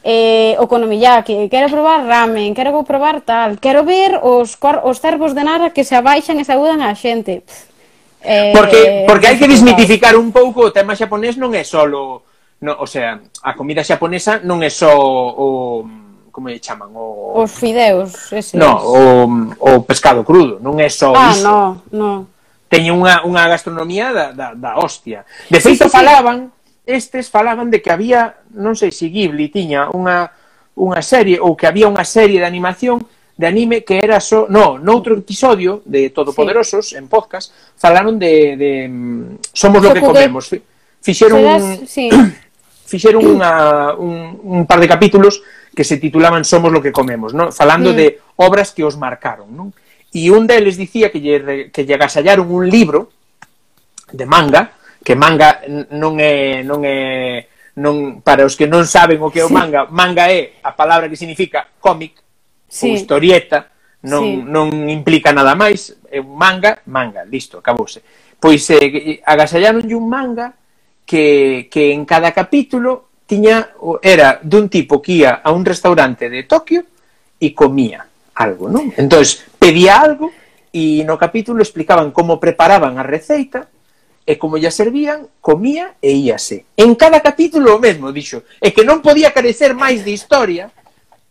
[0.08, 5.44] eh, okonomiyaki, quero probar ramen, quero probar tal, quero ver os, cor, os cervos de
[5.44, 7.44] Nara que se abaixan e saúdan a xente.
[7.44, 7.68] Pff,
[8.24, 12.27] eh, porque porque hai que desmitificar un pouco o tema xaponés non é solo
[12.62, 15.86] no, o sea, a comida xaponesa non é só o
[16.34, 18.58] como lle chaman o os fideos, ese.
[18.58, 19.26] No, o,
[19.58, 21.46] o pescado crudo, non é só ah, iso.
[21.46, 21.60] Ah, no,
[21.94, 22.12] no.
[22.70, 25.26] Teñen unha, unha gastronomía da, da, da hostia.
[25.50, 26.94] De feito sí, sí, falaban, sí.
[26.94, 30.30] estes falaban de que había, non sei se Ghibli tiña unha
[30.78, 33.02] unha serie ou que había unha serie de animación
[33.38, 34.46] de anime que era só...
[34.46, 36.98] So, no, noutro episodio de Todopoderosos, sí.
[36.98, 40.50] en podcast, falaron de, de mm, Somos lo que comemos.
[41.02, 41.88] Fixeron un...
[41.88, 42.10] Sí.
[42.88, 45.44] fixeron unha, un, un par de capítulos
[45.76, 47.52] que se titulaban Somos lo que comemos, ¿no?
[47.52, 47.96] falando mm.
[47.96, 48.06] de
[48.42, 49.54] obras que os marcaron.
[49.54, 49.70] Non?
[50.10, 53.14] E un deles dicía que lle, que lle agasallaron un libro
[54.10, 54.74] de manga,
[55.04, 55.62] que manga
[55.94, 57.46] non é, non é
[57.78, 59.94] non, para os que non saben o que é o manga, sí.
[59.94, 62.18] manga é a palabra que significa cómic,
[62.66, 62.90] sí.
[62.90, 63.70] ou historieta,
[64.02, 64.34] non, sí.
[64.42, 68.02] non implica nada máis, é un manga, manga, listo, acabouse.
[68.42, 70.58] Pois eh, eh, agasallaronlle un manga
[71.08, 73.72] que, que en cada capítulo tiña
[74.04, 76.84] era dun tipo que ia a un restaurante de Tokio
[77.40, 78.04] e comía
[78.36, 78.92] algo, non?
[79.00, 79.24] Entón,
[79.56, 80.30] pedía algo
[80.76, 83.72] e no capítulo explicaban como preparaban a receita
[84.28, 86.68] e como ya servían, comía e íase.
[86.76, 88.44] En cada capítulo o mesmo, dixo.
[88.60, 90.68] É que non podía carecer máis de historia,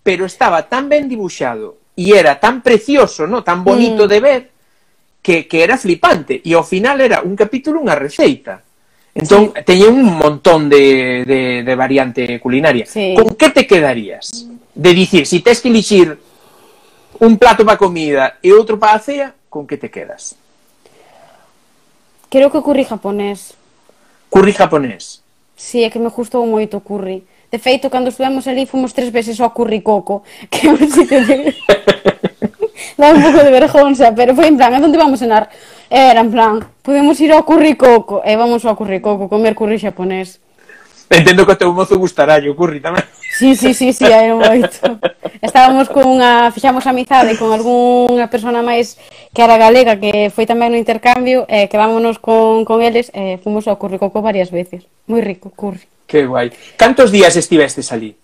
[0.00, 4.10] pero estaba tan ben dibuixado e era tan precioso, no tan bonito mm.
[4.10, 4.42] de ver,
[5.20, 6.40] que, que era flipante.
[6.40, 8.64] E ao final era un capítulo unha receita.
[9.16, 9.62] Entón, sí.
[9.64, 12.84] teñen un montón de, de, de variante culinaria.
[12.84, 13.14] Sí.
[13.16, 14.44] Con que te quedarías?
[14.74, 16.20] De dicir, si tens que elixir
[17.20, 20.36] un plato para comida e outro para a cea, con que te quedas?
[22.28, 23.56] Creo que curry japonés.
[24.28, 25.24] Curry japonés?
[25.56, 27.24] Sí, é que me gustou moito o curry.
[27.48, 31.24] De feito, cando estuvemos ali, fomos tres veces ao curry coco, que é un sitio
[31.24, 31.56] de...
[32.98, 35.48] Dá un pouco de vergonza, pero foi en plan, a onde vamos cenar?
[35.90, 38.22] Era en plan, podemos ir ao curry coco.
[38.24, 40.40] E vamos ao curry coco, comer curry xaponés.
[41.08, 43.06] Entendo que o teu mozo gustaralle o curry tamén.
[43.38, 44.98] Sí, sí, sí, sí, hai moito.
[45.38, 48.98] Estábamos con unha, fixamos amizade con algunha persona máis
[49.30, 53.38] que era galega que foi tamén no intercambio, eh, quedámonos con, con eles e eh,
[53.38, 54.90] fomos ao curry coco varias veces.
[55.06, 55.86] Moi rico, curry.
[56.10, 56.50] Que guai.
[56.74, 58.18] Cantos días estivestes ali?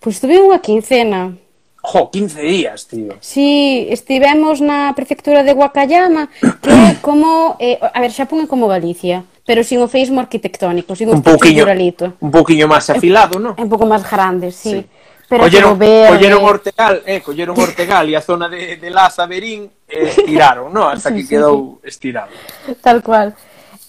[0.00, 1.36] Pois pues, tuve unha quincena.
[1.84, 3.12] Jo, 15 días, tío.
[3.20, 6.32] Sí, estivemos na prefectura de Wakayama,
[6.64, 10.96] que é como, eh, a ver, Xapón é como Galicia, pero sin o feismo arquitectónico,
[10.96, 13.52] sin o un pouquiño, un pouquiño máis afilado, non?
[13.60, 14.80] Un pouco máis grande, sí.
[14.80, 15.04] sí.
[15.28, 16.08] Pero colleron, verde...
[16.08, 20.72] colleron Ortegal, eh, colleron Ortegal eh, e a zona de, de Laza, Berín, eh, estiraron,
[20.72, 20.88] non?
[20.88, 21.88] Hasta que sí, quedou sí, sí.
[21.92, 22.32] estirado.
[22.80, 23.36] Tal cual.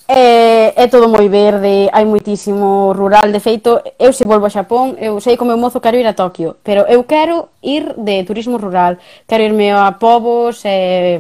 [0.07, 4.93] É, é todo moi verde, hai moitísimo rural, de feito, eu se volvo a Xapón,
[5.01, 8.61] eu sei como meu mozo quero ir a Tokio, pero eu quero ir de turismo
[8.61, 11.17] rural, quero irme a povos, e,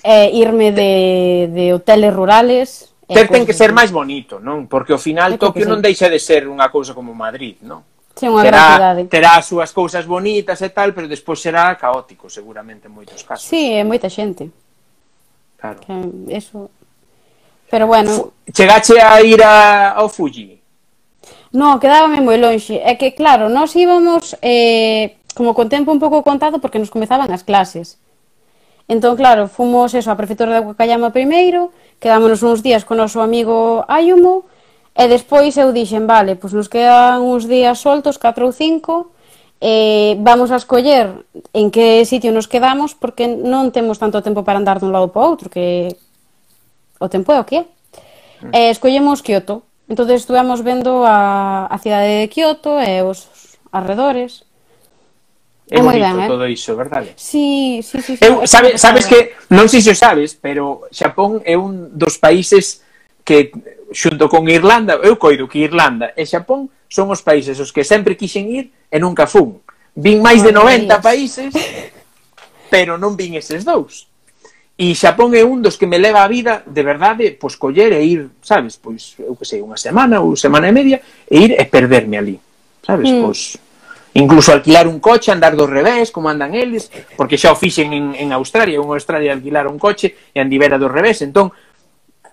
[0.00, 2.68] e irme de, de hoteles rurales.
[3.04, 4.64] Ter ten que ser máis bonito, non?
[4.64, 7.84] Porque ao final Tokio non deixa de ser unha cousa como Madrid, non?
[8.16, 9.02] Sí, unha terá, cidade.
[9.12, 13.44] terá as súas cousas bonitas e tal, pero despois será caótico, seguramente, en moitos casos.
[13.44, 14.48] Sí, é moita xente.
[15.60, 15.84] Claro.
[15.84, 15.92] Que
[16.32, 16.72] eso
[17.70, 18.32] Pero bueno...
[18.52, 20.58] Chegache a ir a, ao Fuji?
[21.52, 22.76] Non, quedábame moi lonxe.
[22.76, 27.32] É que, claro, nós íbamos eh, como con tempo un pouco contado porque nos comezaban
[27.32, 27.96] as clases.
[28.88, 33.20] Entón, claro, fomos eso, a prefectura de Wakayama primeiro, quedámonos uns días con o noso
[33.20, 34.48] amigo Ayumo,
[34.96, 39.12] e despois eu dixen, vale, pois nos quedan uns días soltos, 4 ou 5,
[39.60, 44.56] eh, vamos a escoller en que sitio nos quedamos porque non temos tanto tempo para
[44.56, 45.92] andar dun lado para outro que
[47.00, 47.64] o tempo é o que é.
[48.42, 48.50] Mm.
[48.54, 49.62] E escollemos Kioto.
[49.88, 54.44] Entón estuvemos vendo a, a cidade de Kioto e os arredores.
[55.70, 56.28] É, é moi ben, eh?
[56.28, 57.12] todo iso, verdade?
[57.16, 58.16] Sí, sí, sí.
[58.16, 62.16] sí eu, sabe, sabes que, non sei se o sabes, pero Xapón é un dos
[62.16, 62.80] países
[63.20, 63.52] que,
[63.92, 68.16] xunto con Irlanda, eu coido que Irlanda e Xapón son os países os que sempre
[68.16, 69.60] quixen ir e nunca fun.
[69.92, 71.52] Vin máis de 90 países,
[72.72, 74.08] pero non vin eses dous.
[74.78, 78.02] E Xapón é un dos que me leva a vida, de verdade, pois coller e
[78.06, 81.64] ir, sabes, pois, eu que sei, unha semana ou semana e media, e ir e
[81.66, 82.36] perderme ali,
[82.86, 83.22] sabes, mm.
[83.26, 83.58] pois
[84.14, 88.14] incluso alquilar un coche, andar do revés, como andan eles, porque xa o fixen en,
[88.14, 91.52] en Australia, en Australia alquilar un coche e andivera do revés, entón,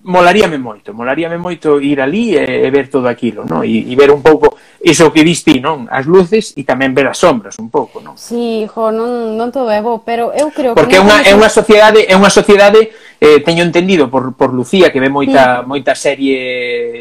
[0.06, 3.66] molaríame moito, molaríame moito ir ali e, e ver todo aquilo, non?
[3.66, 4.54] E, e ver un pouco
[4.86, 5.90] iso que diste, non?
[5.90, 8.14] As luces e tamén ver as sombras un pouco, non?
[8.14, 11.02] Si, sí, jo, non, non todo é bo, pero eu creo Porque que...
[11.02, 14.94] Porque é unha, é unha sociedade, é unha sociedade eh, teño entendido por, por Lucía,
[14.94, 15.66] que ve moita, sí.
[15.66, 16.40] moita serie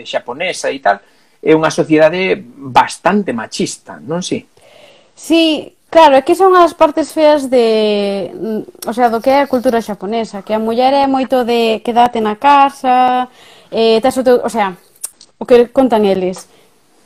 [0.09, 1.05] xaponesa e tal,
[1.45, 4.41] é unha sociedade bastante machista, non si?
[4.41, 4.49] Sí?
[5.15, 9.31] Si, sí, Claro, é que son as partes feas de, mm, o sea, do que
[9.31, 13.31] é a cultura xaponesa, que a muller é moito de quedate na casa,
[13.71, 14.75] eh, tes o teu, o sea,
[15.39, 16.51] o que contan eles.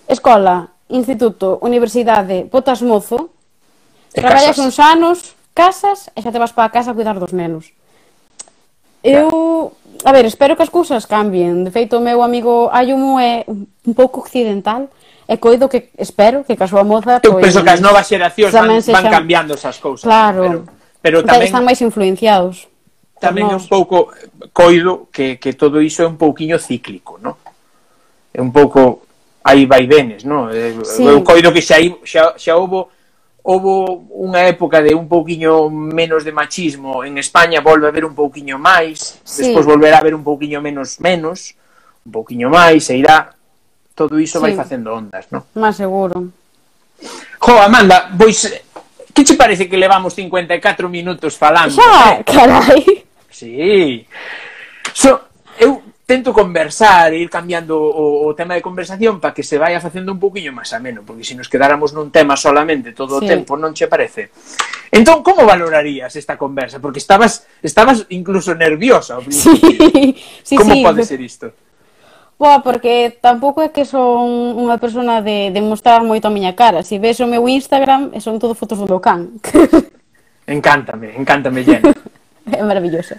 [0.08, 3.28] Escola, instituto, universidade, botas mozo,
[4.16, 4.64] e traballas casas.
[4.64, 5.16] uns anos,
[5.52, 7.76] casas e xa te vas para a casa a cuidar dos nenos.
[9.04, 11.60] Eu, a ver, espero que as cousas cambien.
[11.60, 14.88] De feito, o meu amigo Ayumu é un pouco occidental,
[15.28, 18.48] e coido que espero que coa súa moza Eu pois, penso que as novas xeracións
[18.48, 20.08] van, van cambiando esas cousas.
[20.08, 20.64] Claro.
[21.04, 22.64] Pero, pero tamén están máis influenciados.
[23.20, 24.08] Tamén é un pouco
[24.56, 27.36] coido que, que todo iso é un pouquiño cíclico, no?
[28.32, 29.04] É un pouco
[29.44, 30.48] hai vaivenes, no?
[30.48, 31.04] Eh, sí.
[31.04, 31.76] Eu coido que xa,
[32.08, 32.88] xa, xa houbo
[33.44, 38.16] houbo unha época de un pouquiño menos de machismo en España, volve a haber un
[38.16, 39.44] pouquiño máis, sí.
[39.44, 41.56] despois volverá a haber un pouquiño menos menos,
[42.04, 43.37] un pouquiño máis, e irá
[43.98, 44.46] todo iso sí.
[44.46, 45.42] vai facendo ondas, non?
[45.58, 46.30] Má seguro.
[47.42, 48.46] Jo, Amanda, pois,
[49.10, 51.74] que che parece que levamos 54 minutos falando?
[51.74, 52.22] Xa, eh?
[52.22, 53.02] carai.
[53.26, 54.06] Sí.
[54.94, 55.18] So,
[55.58, 59.82] eu tento conversar, e ir cambiando o, o tema de conversación para que se vaya
[59.82, 63.26] facendo un poquinho máis ameno, porque se si nos quedáramos nun tema solamente todo sí.
[63.26, 64.32] o tempo, non che parece?
[64.88, 66.80] Entón, como valorarías esta conversa?
[66.80, 69.68] Porque estabas estabas incluso nerviosa ao principio.
[69.68, 71.52] Sí, sí, como sí, pode ser isto?
[72.38, 76.86] Boa, porque tampouco é que son unha persona de, de mostrar moito a miña cara.
[76.86, 79.42] Se ves o meu Instagram, son todo fotos do meu can.
[80.48, 81.82] Encántame, encántame, Jen.
[82.48, 83.18] é maravilloso.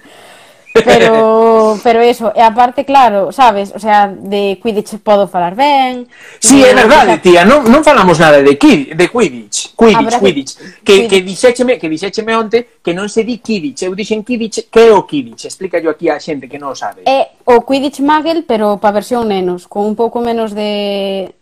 [0.83, 6.07] Pero, pero eso, e aparte, claro, sabes, o sea, de Quidditch podo falar ben.
[6.39, 10.51] Si, sí, é verdade, tía, non, non falamos nada de, Kid, de Quidditch, Quidditch, Quidditch,
[10.83, 11.09] que, Quidditch.
[11.09, 14.93] que dixécheme, que dixécheme onte que non se di Quidditch, eu dixen Quidditch, que é
[14.93, 15.45] o Quidditch?
[15.45, 17.03] Explica yo aquí a xente que non o sabe.
[17.07, 21.35] É o Quidditch Muggle, pero pa versión nenos, con un pouco menos de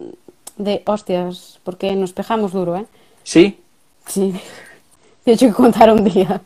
[0.57, 2.85] de hostias, porque nos pejamos duro, eh?
[3.23, 3.59] Sí.
[4.07, 4.33] Sí.
[5.27, 6.41] Eu che contar un día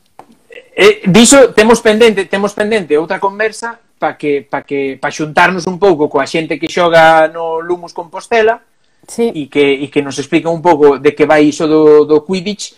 [0.76, 5.78] eh, diso temos pendente, temos pendente outra conversa para que para que para xuntarnos un
[5.78, 8.60] pouco coa xente que xoga no Lumus Compostela
[9.08, 9.32] sí.
[9.34, 12.74] e que e que nos explica un pouco de que vai iso do do Quidditch,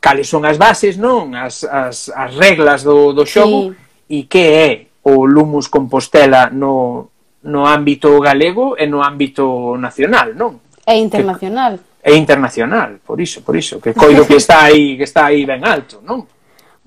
[0.00, 1.32] cales son as bases, non?
[1.34, 3.78] As as as reglas do do xogo sí.
[4.08, 4.70] e que é
[5.06, 7.08] o Lumus Compostela no
[7.48, 10.58] no ámbito galego e no ámbito nacional, non?
[10.84, 11.78] É internacional.
[11.78, 15.46] Que, é internacional, por iso, por iso, que coido que está aí, que está aí
[15.46, 16.26] ben alto, non?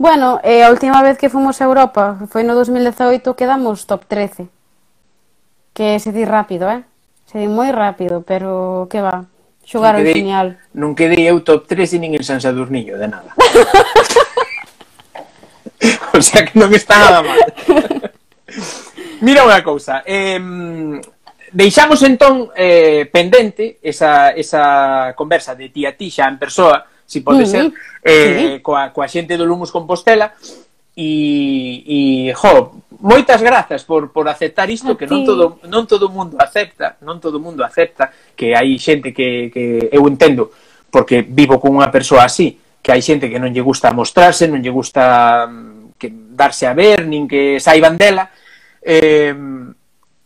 [0.02, 4.50] Bueno, eh, a última vez que fomos a Europa foi no 2018 quedamos top 13.
[5.78, 6.82] Que se di rápido, eh?
[7.30, 9.30] Se di moi rápido, pero que va.
[9.62, 10.58] Xogar ao final.
[10.74, 13.30] Non quedei eu top 13 nin en San Sadurniño, de nada.
[16.18, 17.38] o sea que non está nada mal.
[19.22, 20.42] Mira unha cousa, eh,
[21.54, 27.20] deixamos entón eh, pendente esa, esa conversa de ti a ti xa en persoa si
[27.20, 27.68] pode ser,
[28.00, 28.64] eh, sí.
[28.64, 30.32] coa, coa xente do Lumus Compostela,
[30.96, 32.00] e, e
[32.32, 36.96] jo, moitas grazas por, por aceptar isto que non todo non todo o mundo acepta,
[37.04, 40.52] non todo o mundo acepta que hai xente que, que eu entendo
[40.92, 44.60] porque vivo con unha persoa así, que hai xente que non lle gusta mostrarse, non
[44.60, 48.28] lle gusta mm, que darse a ver, nin que saiban dela.
[48.84, 49.32] Eh,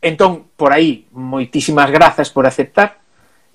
[0.01, 3.04] entón, por aí, moitísimas grazas por aceptar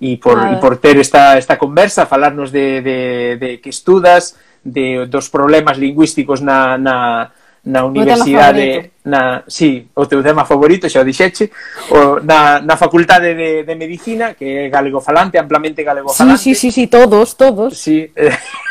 [0.01, 2.99] e por, ah, e por ter esta, esta conversa, falarnos de, de,
[3.37, 4.35] de que estudas,
[4.65, 7.31] de, dos problemas lingüísticos na, na,
[7.65, 11.53] na universidade na, sí, o teu tema favorito, xa o dixeche,
[11.93, 16.41] o, na, na facultade de, de medicina, que é galego falante, amplamente galego falante.
[16.41, 17.77] Sí, sí, sí, sí todos, todos.
[17.77, 18.09] Sí,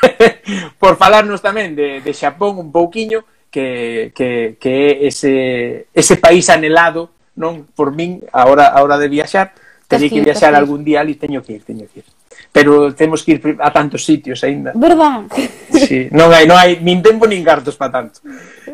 [0.82, 3.22] por falarnos tamén de, de Xapón un pouquiño,
[3.52, 7.10] que, que, que é ese, ese país anhelado
[7.40, 9.56] non por min a hora, a hora de viaxar,
[9.90, 12.08] Teño que, viaxar algún día ali, teño que ir, teño que ir.
[12.54, 14.72] Pero temos que ir a tantos sitios aínda.
[14.78, 15.26] Verdad?
[15.74, 18.22] Sí, non hai, non hai nin tempo nin cartos para tanto.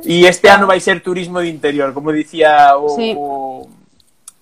[0.03, 3.15] E este ano vai ser turismo de interior, como dicía o, sí.
[3.15, 3.63] o,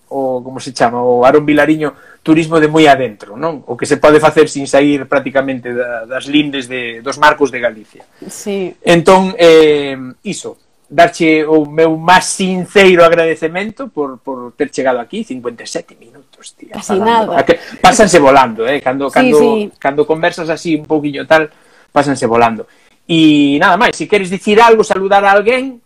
[0.09, 1.93] o como se chama, o Aarón Vilariño,
[2.25, 3.61] turismo de moi adentro, non?
[3.69, 7.61] O que se pode facer sin sair prácticamente da, das lindes de, dos marcos de
[7.61, 8.01] Galicia.
[8.25, 8.73] Sí.
[8.81, 9.93] Entón, eh,
[10.25, 10.57] iso,
[10.93, 16.77] darche o meu máis sincero agradecemento por, por ter chegado aquí 57 minutos, tía.
[16.77, 17.33] Casi falando.
[17.33, 17.43] nada.
[17.43, 18.77] Que, pásanse volando, eh?
[18.77, 19.71] Cando, cando, sí.
[19.81, 21.49] cando conversas así un poquinho tal,
[21.91, 22.69] pásanse volando.
[23.09, 25.81] E nada máis, se si queres dicir algo, saludar a alguén,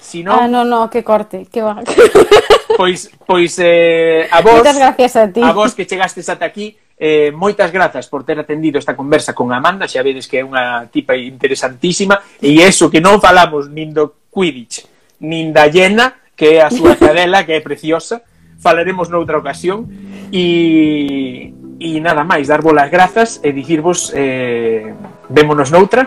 [0.00, 0.40] si non...
[0.40, 1.84] Ah, no, no, que corte, que va.
[2.80, 4.64] pois, pois eh, a vos...
[4.64, 5.44] Moitas gracias a ti.
[5.44, 9.52] A vos que chegastes ata aquí, Eh, moitas grazas por ter atendido esta conversa con
[9.52, 14.25] Amanda, xa vedes que é unha tipa interesantísima, e eso que non falamos nin do
[14.36, 14.84] Quidditch,
[15.24, 18.20] nin da Llena, que é a súa cadela, que é preciosa,
[18.60, 19.88] falaremos noutra ocasión,
[20.28, 24.92] e, e nada máis, dar as grazas e dicirvos eh,
[25.32, 26.04] vémonos noutra,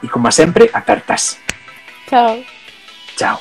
[0.00, 1.36] e como sempre, apertas.
[2.08, 2.40] Chao.
[3.20, 3.36] Chao.